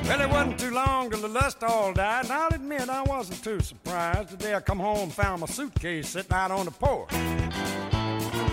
[0.03, 3.41] Well, it wasn't too long till the lust all died, and I'll admit I wasn't
[3.43, 6.71] too surprised the day I come home and found my suitcase sitting out on the
[6.71, 7.11] porch.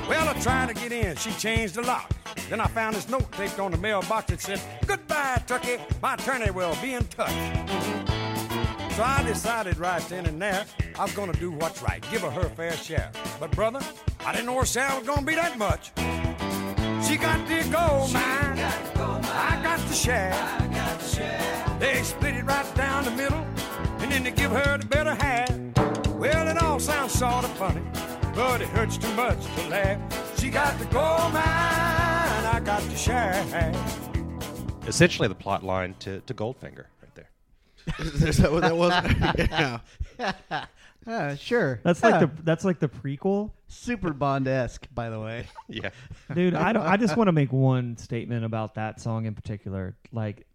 [0.09, 2.13] Well, I tried to get in, she changed the lock.
[2.49, 6.51] Then I found this note taped on the mailbox that said, Goodbye, Turkey, my attorney
[6.51, 7.31] will be in touch.
[8.95, 10.65] So I decided right then and there
[10.99, 13.11] I was gonna do what's right, give her her fair share.
[13.39, 13.81] But brother,
[14.25, 15.91] I didn't know her share was gonna be that much.
[17.07, 21.00] She got the gold mine, I got the share.
[21.79, 23.45] They split it right down the middle,
[24.01, 25.51] and then they give her the better half.
[26.09, 27.83] Well, it all sounds sort of funny,
[28.35, 30.39] but it hurts too much to laugh.
[30.39, 33.77] She got the gold mine, I got the shaft.
[34.87, 37.29] Essentially, the plot line to, to Goldfinger right there.
[37.99, 38.93] Is that what that was?
[40.19, 40.67] yeah.
[41.07, 41.81] Uh, sure.
[41.83, 43.53] That's like the that's like the prequel.
[43.69, 45.47] super Bond esque, by the way.
[45.69, 45.91] Yeah.
[46.35, 46.83] Dude, I don't.
[46.83, 49.97] I just want to make one statement about that song in particular.
[50.13, 50.47] Like,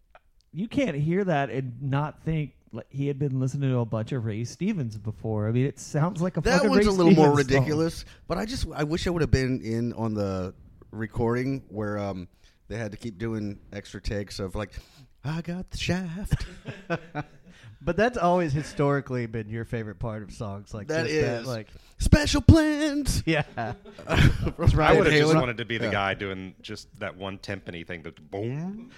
[0.56, 4.12] you can't hear that and not think like he had been listening to a bunch
[4.12, 5.47] of Ray Stevens before.
[5.47, 7.58] I mean, it sounds like a That fucking one's Ray a little more Stevens song.
[7.60, 10.53] ridiculous, but I just I wish I would have been in on the
[10.91, 12.28] recording where um
[12.68, 14.72] they had to keep doing extra takes of like
[15.24, 16.45] I got the shaft.
[17.82, 21.45] But that's always historically been your favorite part of songs like That just is that,
[21.45, 21.68] like
[21.99, 23.22] special plans.
[23.28, 23.43] yeah.
[24.08, 24.16] I
[24.58, 25.36] would have just Halen.
[25.36, 25.91] wanted to be the Yeah.
[25.91, 28.01] guy doing just that one timpani thing.
[28.01, 28.89] That boom.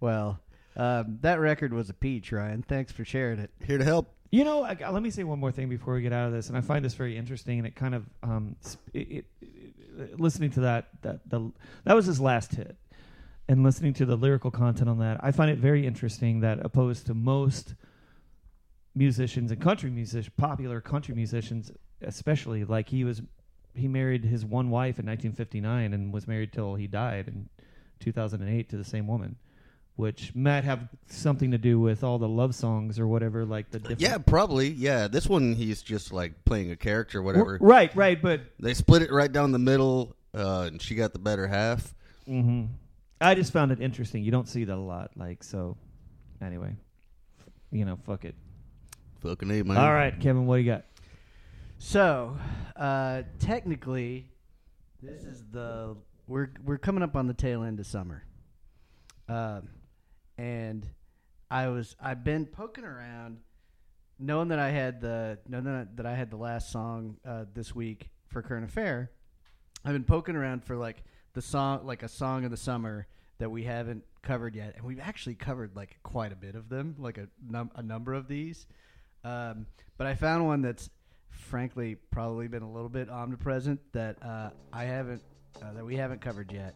[0.00, 0.40] Well,
[0.76, 2.62] um, that record was a peach, Ryan.
[2.62, 3.50] Thanks for sharing it.
[3.64, 4.12] Here to help.
[4.30, 6.48] You know, I, let me say one more thing before we get out of this,
[6.48, 8.56] and I find this very interesting, and it kind of um,
[8.92, 11.52] it, it, it- listening to that that the
[11.84, 12.74] that was his last hit,
[13.48, 17.06] and listening to the lyrical content on that, I find it very interesting that opposed
[17.06, 17.74] to most
[18.96, 21.70] musicians and country musicians, popular country musicians,
[22.02, 22.64] especially.
[22.64, 23.22] Like he was,
[23.74, 27.48] he married his one wife in 1959 and was married till he died in
[28.00, 29.36] 2008 to the same woman,
[29.96, 33.44] which might have something to do with all the love songs or whatever.
[33.44, 34.68] Like the different Yeah, probably.
[34.68, 37.58] Yeah, this one he's just like playing a character, whatever.
[37.60, 41.18] Right, right, but They split it right down the middle, uh, and she got the
[41.18, 41.94] better half.
[42.26, 42.64] hmm
[43.20, 44.22] I just found it interesting.
[44.24, 45.12] You don't see that a lot.
[45.16, 45.76] Like so.
[46.42, 46.74] Anyway,
[47.70, 48.34] you know, fuck it.
[49.22, 49.76] Fucking A, man.
[49.78, 50.84] All right, Kevin, what do you got?
[51.78, 52.36] So,
[52.76, 54.28] uh, technically,
[55.02, 58.24] this is the we're we're coming up on the tail end of summer,
[59.28, 59.68] um,
[60.38, 60.88] and
[61.50, 63.38] I was I've been poking around,
[64.18, 68.10] knowing that I had the knowing that, I had the last song uh, this week
[68.28, 69.10] for current affair.
[69.84, 71.04] I've been poking around for like
[71.34, 73.06] the song like a song of the summer
[73.38, 76.96] that we haven't covered yet, and we've actually covered like quite a bit of them,
[76.98, 78.66] like a num- a number of these.
[79.24, 79.66] Um,
[79.96, 80.90] but I found one that's
[81.30, 85.22] frankly probably been a little bit omnipresent that uh, I haven't
[85.62, 86.74] uh, that we haven't covered yet,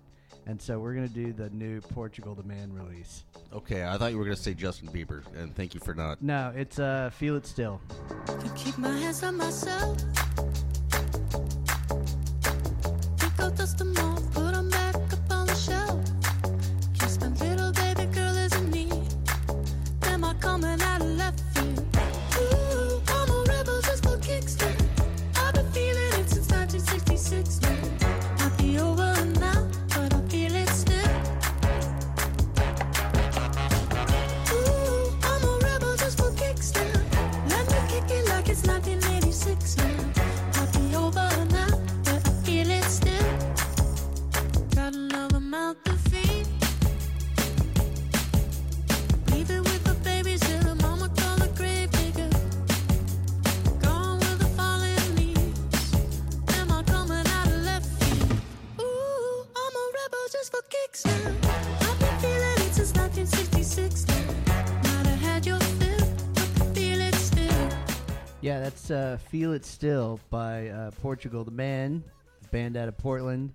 [0.48, 3.24] and so we're gonna do the new Portugal the Man release.
[3.52, 6.20] Okay, I thought you were going to say Justin Bieber, and thank you for not.
[6.20, 7.80] No, it's uh, Feel It Still.
[68.88, 72.02] That's uh, "Feel It Still" by uh, Portugal the Man,
[72.50, 73.52] band out of Portland.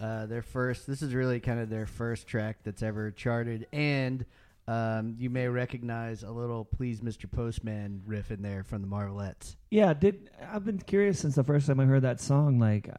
[0.00, 0.86] Uh, their first.
[0.86, 4.24] This is really kind of their first track that's ever charted, and
[4.68, 7.30] um, you may recognize a little "Please, Mr.
[7.30, 9.56] Postman" riff in there from the Marvelettes.
[9.70, 12.58] Yeah, did I've been curious since the first time I heard that song.
[12.58, 12.90] Like,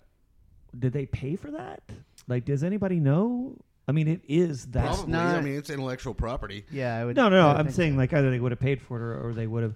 [0.78, 1.84] did they pay for that?
[2.28, 3.56] Like, does anybody know?
[3.88, 4.86] I mean, it is that.
[4.86, 5.12] Probably.
[5.14, 6.66] not- I mean, it's intellectual property.
[6.72, 7.16] Yeah, I would.
[7.16, 7.48] No, no, no.
[7.48, 7.98] I would I'm saying so.
[8.00, 9.76] like either they would have paid for it or, or they would have.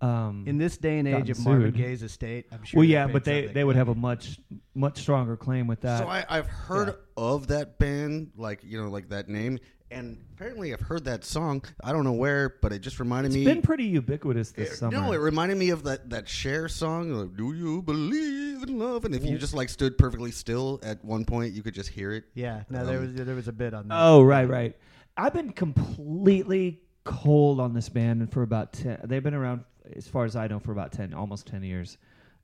[0.00, 1.74] Um, in this day and age gotten of Marvin sued.
[1.76, 2.78] Gaye's estate, I'm sure.
[2.80, 4.38] well, yeah, but they they would have a much
[4.74, 6.00] much stronger claim with that.
[6.00, 6.94] So I, I've heard Yeah.
[7.16, 9.58] of that band, like you know, like that name,
[9.90, 11.62] and apparently I've heard that song.
[11.82, 13.42] I don't know where, but it just reminded it's me.
[13.46, 14.92] It's been pretty ubiquitous this It- summer.
[15.00, 17.10] No, it reminded me of that that Cher song.
[17.12, 19.06] Like, Do you believe in love?
[19.06, 22.12] And if you just like stood perfectly still at one point, you could just hear
[22.12, 22.24] it.
[22.34, 23.94] Yeah, no, there Um, was there was a bit on that.
[23.98, 24.76] Oh, right, right.
[25.16, 28.98] I've been completely cold on this band for about ten.
[29.04, 29.64] They've been around,
[29.94, 31.98] as far as I know, for about ten, almost ten years.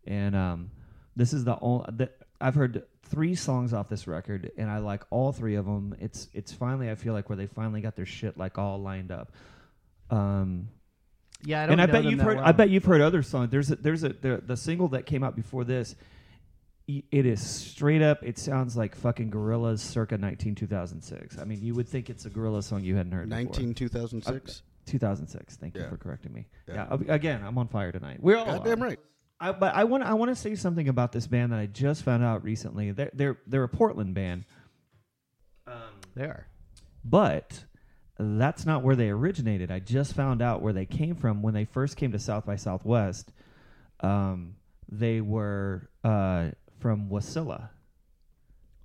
[0.06, 0.70] And um,
[1.16, 1.86] this is the only.
[1.92, 5.94] that I've heard three songs off this record, and I like all three of them.
[6.00, 9.12] It's it's finally I feel like where they finally got their shit like all lined
[9.12, 9.32] up.
[10.10, 10.68] Um,
[11.44, 12.36] yeah, I don't and I know bet them you've heard.
[12.36, 12.46] well.
[12.46, 13.50] I bet you've heard other songs.
[13.50, 15.94] There's a, there's a the, the single that came out before this.
[16.88, 18.22] It is straight up.
[18.22, 21.38] It sounds like fucking Gorillaz, circa 19 2006.
[21.38, 23.28] I mean, you would think it's a Gorilla song you hadn't heard.
[23.28, 23.44] before.
[23.44, 24.62] 19, 2006.
[24.86, 25.56] 2006.
[25.56, 25.88] Thank you Yeah.
[25.88, 26.46] for correcting me.
[26.68, 26.86] Yeah.
[27.06, 27.14] Yeah.
[27.14, 28.18] Again, I'm on fire tonight.
[28.20, 28.98] We're all Goddamn right.
[29.40, 32.04] I, but I want I want to say something about this band that I just
[32.04, 32.92] found out recently.
[32.92, 34.44] They're they're they're a Portland band,
[36.14, 36.46] They are.
[37.04, 37.64] but
[38.18, 39.70] that's not where they originated.
[39.72, 42.54] I just found out where they came from when they first came to South by
[42.56, 43.32] Southwest.
[44.00, 44.54] Um,
[44.88, 47.70] they were uh, from Wasilla.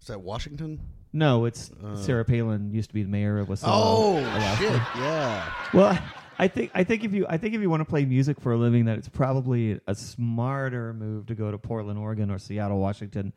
[0.02, 0.80] Is that Washington?
[1.14, 1.96] No, it's Uh.
[1.96, 3.70] Sarah Palin used to be the mayor of Wasilla.
[3.72, 4.64] Oh Alaska.
[4.64, 4.72] shit!
[5.02, 5.54] Yeah.
[5.74, 6.00] Well,
[6.40, 8.52] I think I think if you I think if you want to play music for
[8.52, 12.80] a living, that it's probably a smarter move to go to Portland, Oregon, or Seattle,
[12.80, 13.34] Washington,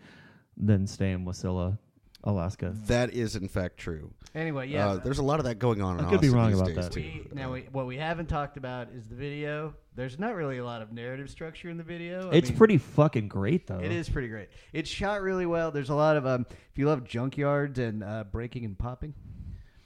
[0.56, 1.78] than stay in Wasilla,
[2.24, 2.72] Alaska.
[2.86, 4.12] That is in fact true.
[4.34, 4.90] Anyway, yeah.
[4.90, 5.98] Uh, there's a lot of that going on.
[5.98, 6.92] In I could be Austin wrong these about days, that.
[6.92, 7.00] Too.
[7.00, 9.74] We, now, we, what we haven't talked about is the video.
[10.00, 12.30] There's not really a lot of narrative structure in the video.
[12.30, 13.80] I it's mean, pretty fucking great, though.
[13.80, 14.48] It is pretty great.
[14.72, 15.70] It's shot really well.
[15.70, 16.46] There's a lot of um.
[16.72, 19.12] If you love junkyards and uh, breaking and popping,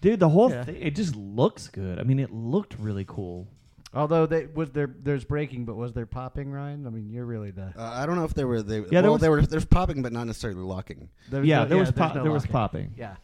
[0.00, 0.20] dude.
[0.20, 0.62] The whole Yeah.
[0.62, 1.98] thing, it just looks good.
[1.98, 3.48] I mean, it looked really cool.
[3.92, 6.86] although they was there, there's breaking, but was there popping, Ryan?
[6.86, 7.72] I mean, you're really the.
[7.76, 8.84] Uh, I don't know if they were they.
[8.92, 9.42] Yeah, there was- they were.
[9.42, 11.08] There's popping, but not necessarily locking.
[11.28, 12.94] there's yeah, no- there was there's pop, no there was popping.
[12.96, 13.16] Yeah.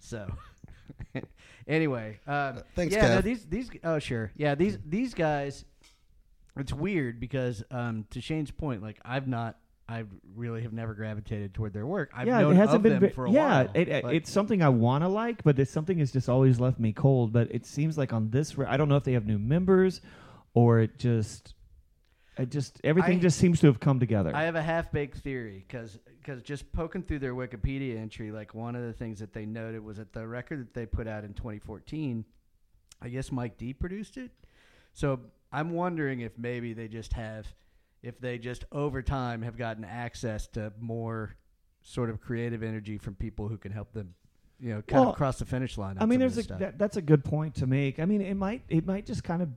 [0.00, 0.26] So,
[1.68, 3.70] anyway, um, thanks, yeah, no, these these.
[3.84, 4.32] Oh, sure.
[4.36, 5.66] Yeah, these these guys.
[6.56, 11.52] It's weird because um, to Shane's point, like I've not, I really have never gravitated
[11.52, 12.10] toward their work.
[12.14, 13.70] I've yeah, it hasn't been them for a yeah, while.
[13.74, 16.78] it, it- it's something I want to like, but it's something that's just always left
[16.78, 17.32] me cold.
[17.32, 20.00] But it seems like on this, I don't know if they have new members
[20.54, 21.54] or it just,
[22.38, 24.30] it just everything I- just seems to have come together.
[24.34, 25.98] I have a half baked theory because
[26.44, 29.98] just poking through their Wikipedia entry, like one of the things that they noted was
[29.98, 32.24] that the record that they put out in 2014,
[33.02, 34.30] I guess Mike D produced it.
[34.94, 35.20] So
[35.54, 37.46] I'm wondering if maybe they just have,
[38.02, 41.36] if they just over time have gotten access to more
[41.82, 44.14] sort of creative energy from people who can help them,
[44.58, 45.96] you know, kind Well, of cross the finish line.
[46.00, 48.00] I mean, there's a that, that's a good point to make.
[48.00, 49.48] I mean, it might it might just kind of,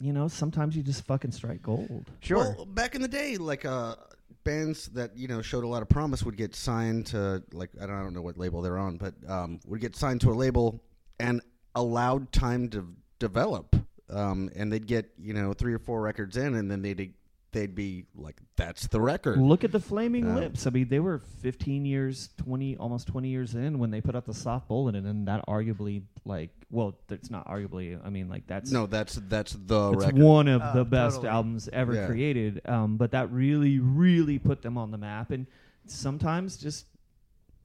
[0.00, 2.10] you know, sometimes you just fucking strike gold.
[2.20, 2.54] sure.
[2.56, 3.96] Well, back in the day, like uh,
[4.44, 7.86] bands that you know showed a lot of promise would get signed to like I
[7.86, 10.34] don't, I don't know what label they're on, but um, would get signed to a
[10.34, 10.80] label
[11.18, 11.40] and
[11.74, 12.86] allowed time to
[13.18, 13.76] develop,
[14.12, 17.14] um, and they'd get you know three or four records in, and then they'd
[17.52, 20.66] they'd be like, "That's the record." Look at the Flaming Um, Lips.
[20.66, 24.24] I mean, they were 15 years, 20, almost 20 years in when they put out
[24.24, 28.00] the Soft Bulletin, and then that arguably, like, well, it's not arguably.
[28.04, 30.18] I mean, like that's no, that's that's the it's record.
[30.22, 31.28] one of Oh, the best totally.
[31.30, 32.06] albums ever Yeah.
[32.06, 32.60] created.
[32.66, 35.32] Um, but that really, really put them on the map.
[35.32, 35.46] And
[35.86, 36.86] sometimes, just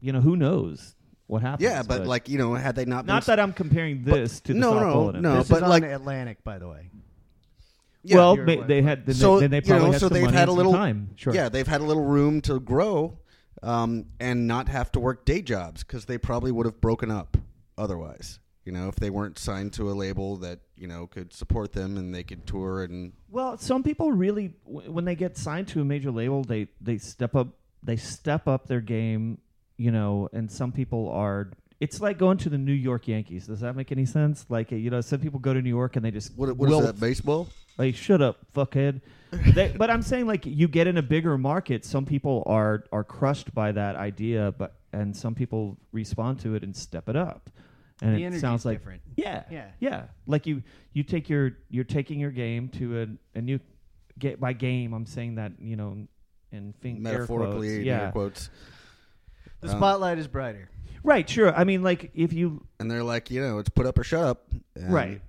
[0.01, 0.94] you know, who knows
[1.27, 1.63] what happens?
[1.63, 4.53] yeah, but, like you know, had they not been not that I'm comparing this to
[4.53, 5.21] the no, Soft no, Bulletin.
[5.21, 6.89] no, this but is on like- Atlantic, by the way.
[8.03, 8.67] Yeah, well, you're ma- right.
[8.67, 10.37] they had then, so they, then they you probably know, had so some they've money
[10.37, 11.09] had a some little time.
[11.15, 11.33] Sure.
[11.33, 13.17] Yeah, they've had a little room to grow,
[13.63, 17.35] um, and not have to work day jobs because they probably would have broken up
[17.79, 18.39] otherwise.
[18.63, 21.97] You know, if they weren't signed to a label that you know could support them
[21.97, 25.81] and they could tour and Well, some people really, w- when they get signed to
[25.81, 27.47] a major label, they they step up,
[27.81, 29.39] they step up their game,
[29.77, 30.29] you know.
[30.33, 31.51] And some people are.
[31.81, 33.47] It's like going to the New York Yankees.
[33.47, 34.45] Does that make any sense?
[34.47, 36.71] Like, you know, some people go to New York and they just what, what is
[36.71, 36.85] wilt.
[36.85, 37.49] that baseball?
[37.77, 39.01] Like, shut up, fuckhead.
[39.53, 41.83] they, but I'm saying, like, you get in a bigger market.
[41.83, 46.63] Some people are are crushed by that idea, but and some people respond to it
[46.63, 47.49] and step it up.
[48.01, 49.01] And The it energy's sounds like different.
[49.17, 49.67] yeah, Yeah.
[49.81, 50.03] yeah.
[50.25, 50.63] Like you,
[50.93, 53.59] you take your, you're taking your game to a, a new,
[54.19, 54.93] get by game.
[54.93, 55.97] I'm saying that you know,
[56.53, 57.79] in fin- air Metaphorically, quotes.
[57.79, 58.49] in yeah, air quotes.
[59.65, 60.69] The Um, spotlight is brighter.
[61.03, 61.53] right, sure.
[61.55, 64.23] I mean, like if you, And they're like, you know, it's put up or shut
[64.23, 64.51] up.
[64.75, 65.21] And Right.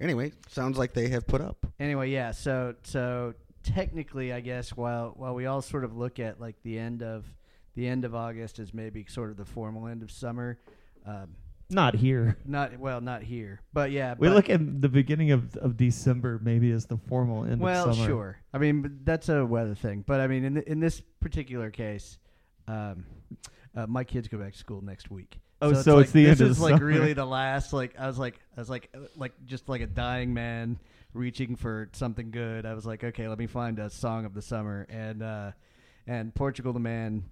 [0.00, 1.66] Anyway, sounds like they have put up.
[1.78, 2.30] Anyway, yeah.
[2.30, 6.78] So so technically, I guess while while we all sort of look at like the
[6.78, 7.26] end of
[7.74, 10.58] the end of August as maybe sort of the formal end of summer,
[11.04, 11.36] um,
[11.68, 12.38] not here.
[12.46, 14.14] not well, not here, but yeah.
[14.18, 17.90] We but- look at the beginning of, of December maybe as the formal end well,
[17.90, 18.06] of summer.
[18.08, 18.38] sure.
[18.54, 21.70] I mean, but that's a weather thing, but I mean, in th- in this particular
[21.70, 22.16] case,
[22.66, 23.04] um,
[23.76, 25.38] uh, my kids go back to school next week.
[25.62, 26.86] Oh, it's so like, it's the this end of is the like summer.
[26.86, 27.72] really the last.
[27.72, 30.78] Like I was like I was like uh, like just like a dying man
[31.12, 32.66] reaching for something good.
[32.66, 35.50] I was like, okay, let me find a song of the summer, and uh,
[36.06, 37.24] and Portugal the Man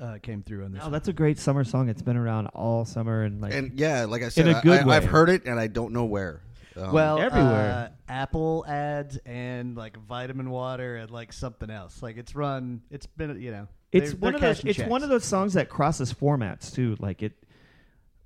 [0.00, 0.82] uh, came through on this.
[0.82, 0.92] Oh, one.
[0.92, 1.88] that's a great summer song.
[1.88, 4.82] It's been around all summer and like And yeah, like I said, in a good
[4.82, 6.42] I, I, I've heard it and I don't know where.
[6.76, 7.90] Um, well, everywhere.
[8.08, 12.02] uh, Apple ads and like vitamin water and like something else.
[12.02, 12.82] Like it's run.
[12.90, 13.68] It's been you know.
[13.92, 14.64] It's they're- one they're of those.
[14.64, 14.88] It's checks.
[14.90, 16.96] one of those songs that crosses formats too.
[17.00, 17.32] Like it,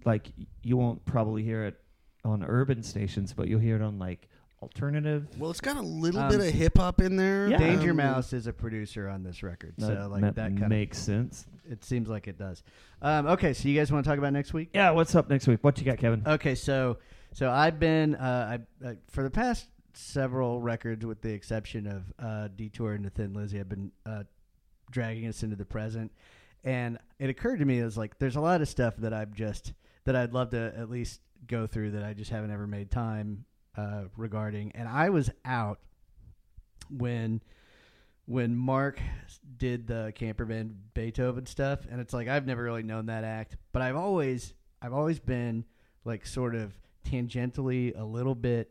[0.05, 0.29] like
[0.63, 1.81] you won't probably hear it
[2.25, 4.29] on urban stations, but you'll hear it on like
[4.63, 5.27] alternative.
[5.39, 7.49] well, it's got a little Um, bit of hip hop in there.
[7.49, 7.59] Yeah.
[7.59, 10.69] Danger Um, Mouse is a producer on this record, so that, like that that kind
[10.71, 11.47] makes sense.
[11.71, 12.63] it seems like it does.
[13.03, 14.71] Um, okay, so you guys want to talk about next week?
[14.73, 15.59] Yeah, what's up next week?
[15.63, 16.23] What you got, Kevin?
[16.27, 16.97] Okay, so
[17.33, 22.05] so I've been uh, I, uh, for the past several records, with the exception of
[22.19, 24.23] uh, Detour and the Thin Lizzy, I've been uh,
[24.95, 26.11] dragging us into the present,
[26.63, 29.75] and it occurred to me as like there's a lot of stuff that I've just
[30.05, 33.45] that I'd love to at least go through that I just haven't ever made time
[33.77, 35.81] uh, regarding, and I was out
[36.89, 37.43] when
[38.27, 38.99] when Mark
[39.59, 43.57] did the Camper Van Beethoven stuff, and it's like I've never really known that act,
[43.73, 45.65] but I've always I've always been
[46.05, 46.73] like sort of
[47.05, 48.71] tangentially a little bit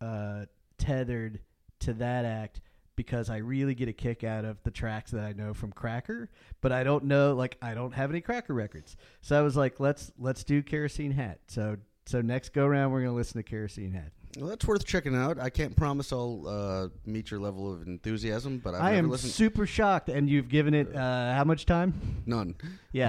[0.00, 0.46] uh,
[0.78, 1.40] tethered
[1.80, 2.60] to that act
[2.96, 6.30] because I really get a kick out of the tracks that I know from Cracker,
[6.60, 8.96] but I don't know like I don't have any Cracker records.
[9.20, 11.40] So I was like, let's let's do Kerosene Hat.
[11.48, 11.76] So
[12.06, 14.12] so next go round we're gonna listen to Kerosene Hat.
[14.38, 15.38] Well, that's worth checking out.
[15.40, 19.10] I can't promise I'll uh, meet your level of enthusiasm, but I've I never am
[19.10, 19.32] listened.
[19.32, 22.22] super shocked, and you've given it uh, how much time?
[22.26, 22.54] None.
[22.92, 23.08] Yeah.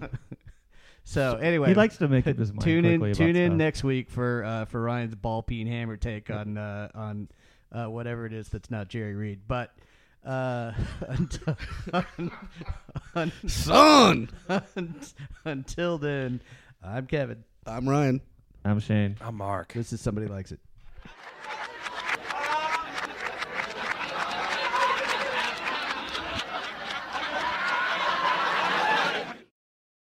[0.00, 0.10] That-
[1.04, 3.58] So anyway, he likes to make it his mind tune in tune in stuff.
[3.58, 7.28] next week for uh, for Ryan's ball peen hammer take on uh, on
[7.72, 9.40] uh, whatever it is that's not Jerry Reed.
[9.46, 9.74] But
[10.24, 10.72] uh,
[11.08, 11.56] until,
[13.14, 14.30] un- Son!
[15.44, 16.40] until then,
[16.82, 17.44] I'm Kevin.
[17.66, 18.20] I'm Ryan.
[18.64, 19.16] I'm Shane.
[19.20, 19.72] I'm Mark.
[19.72, 20.60] This is somebody likes it.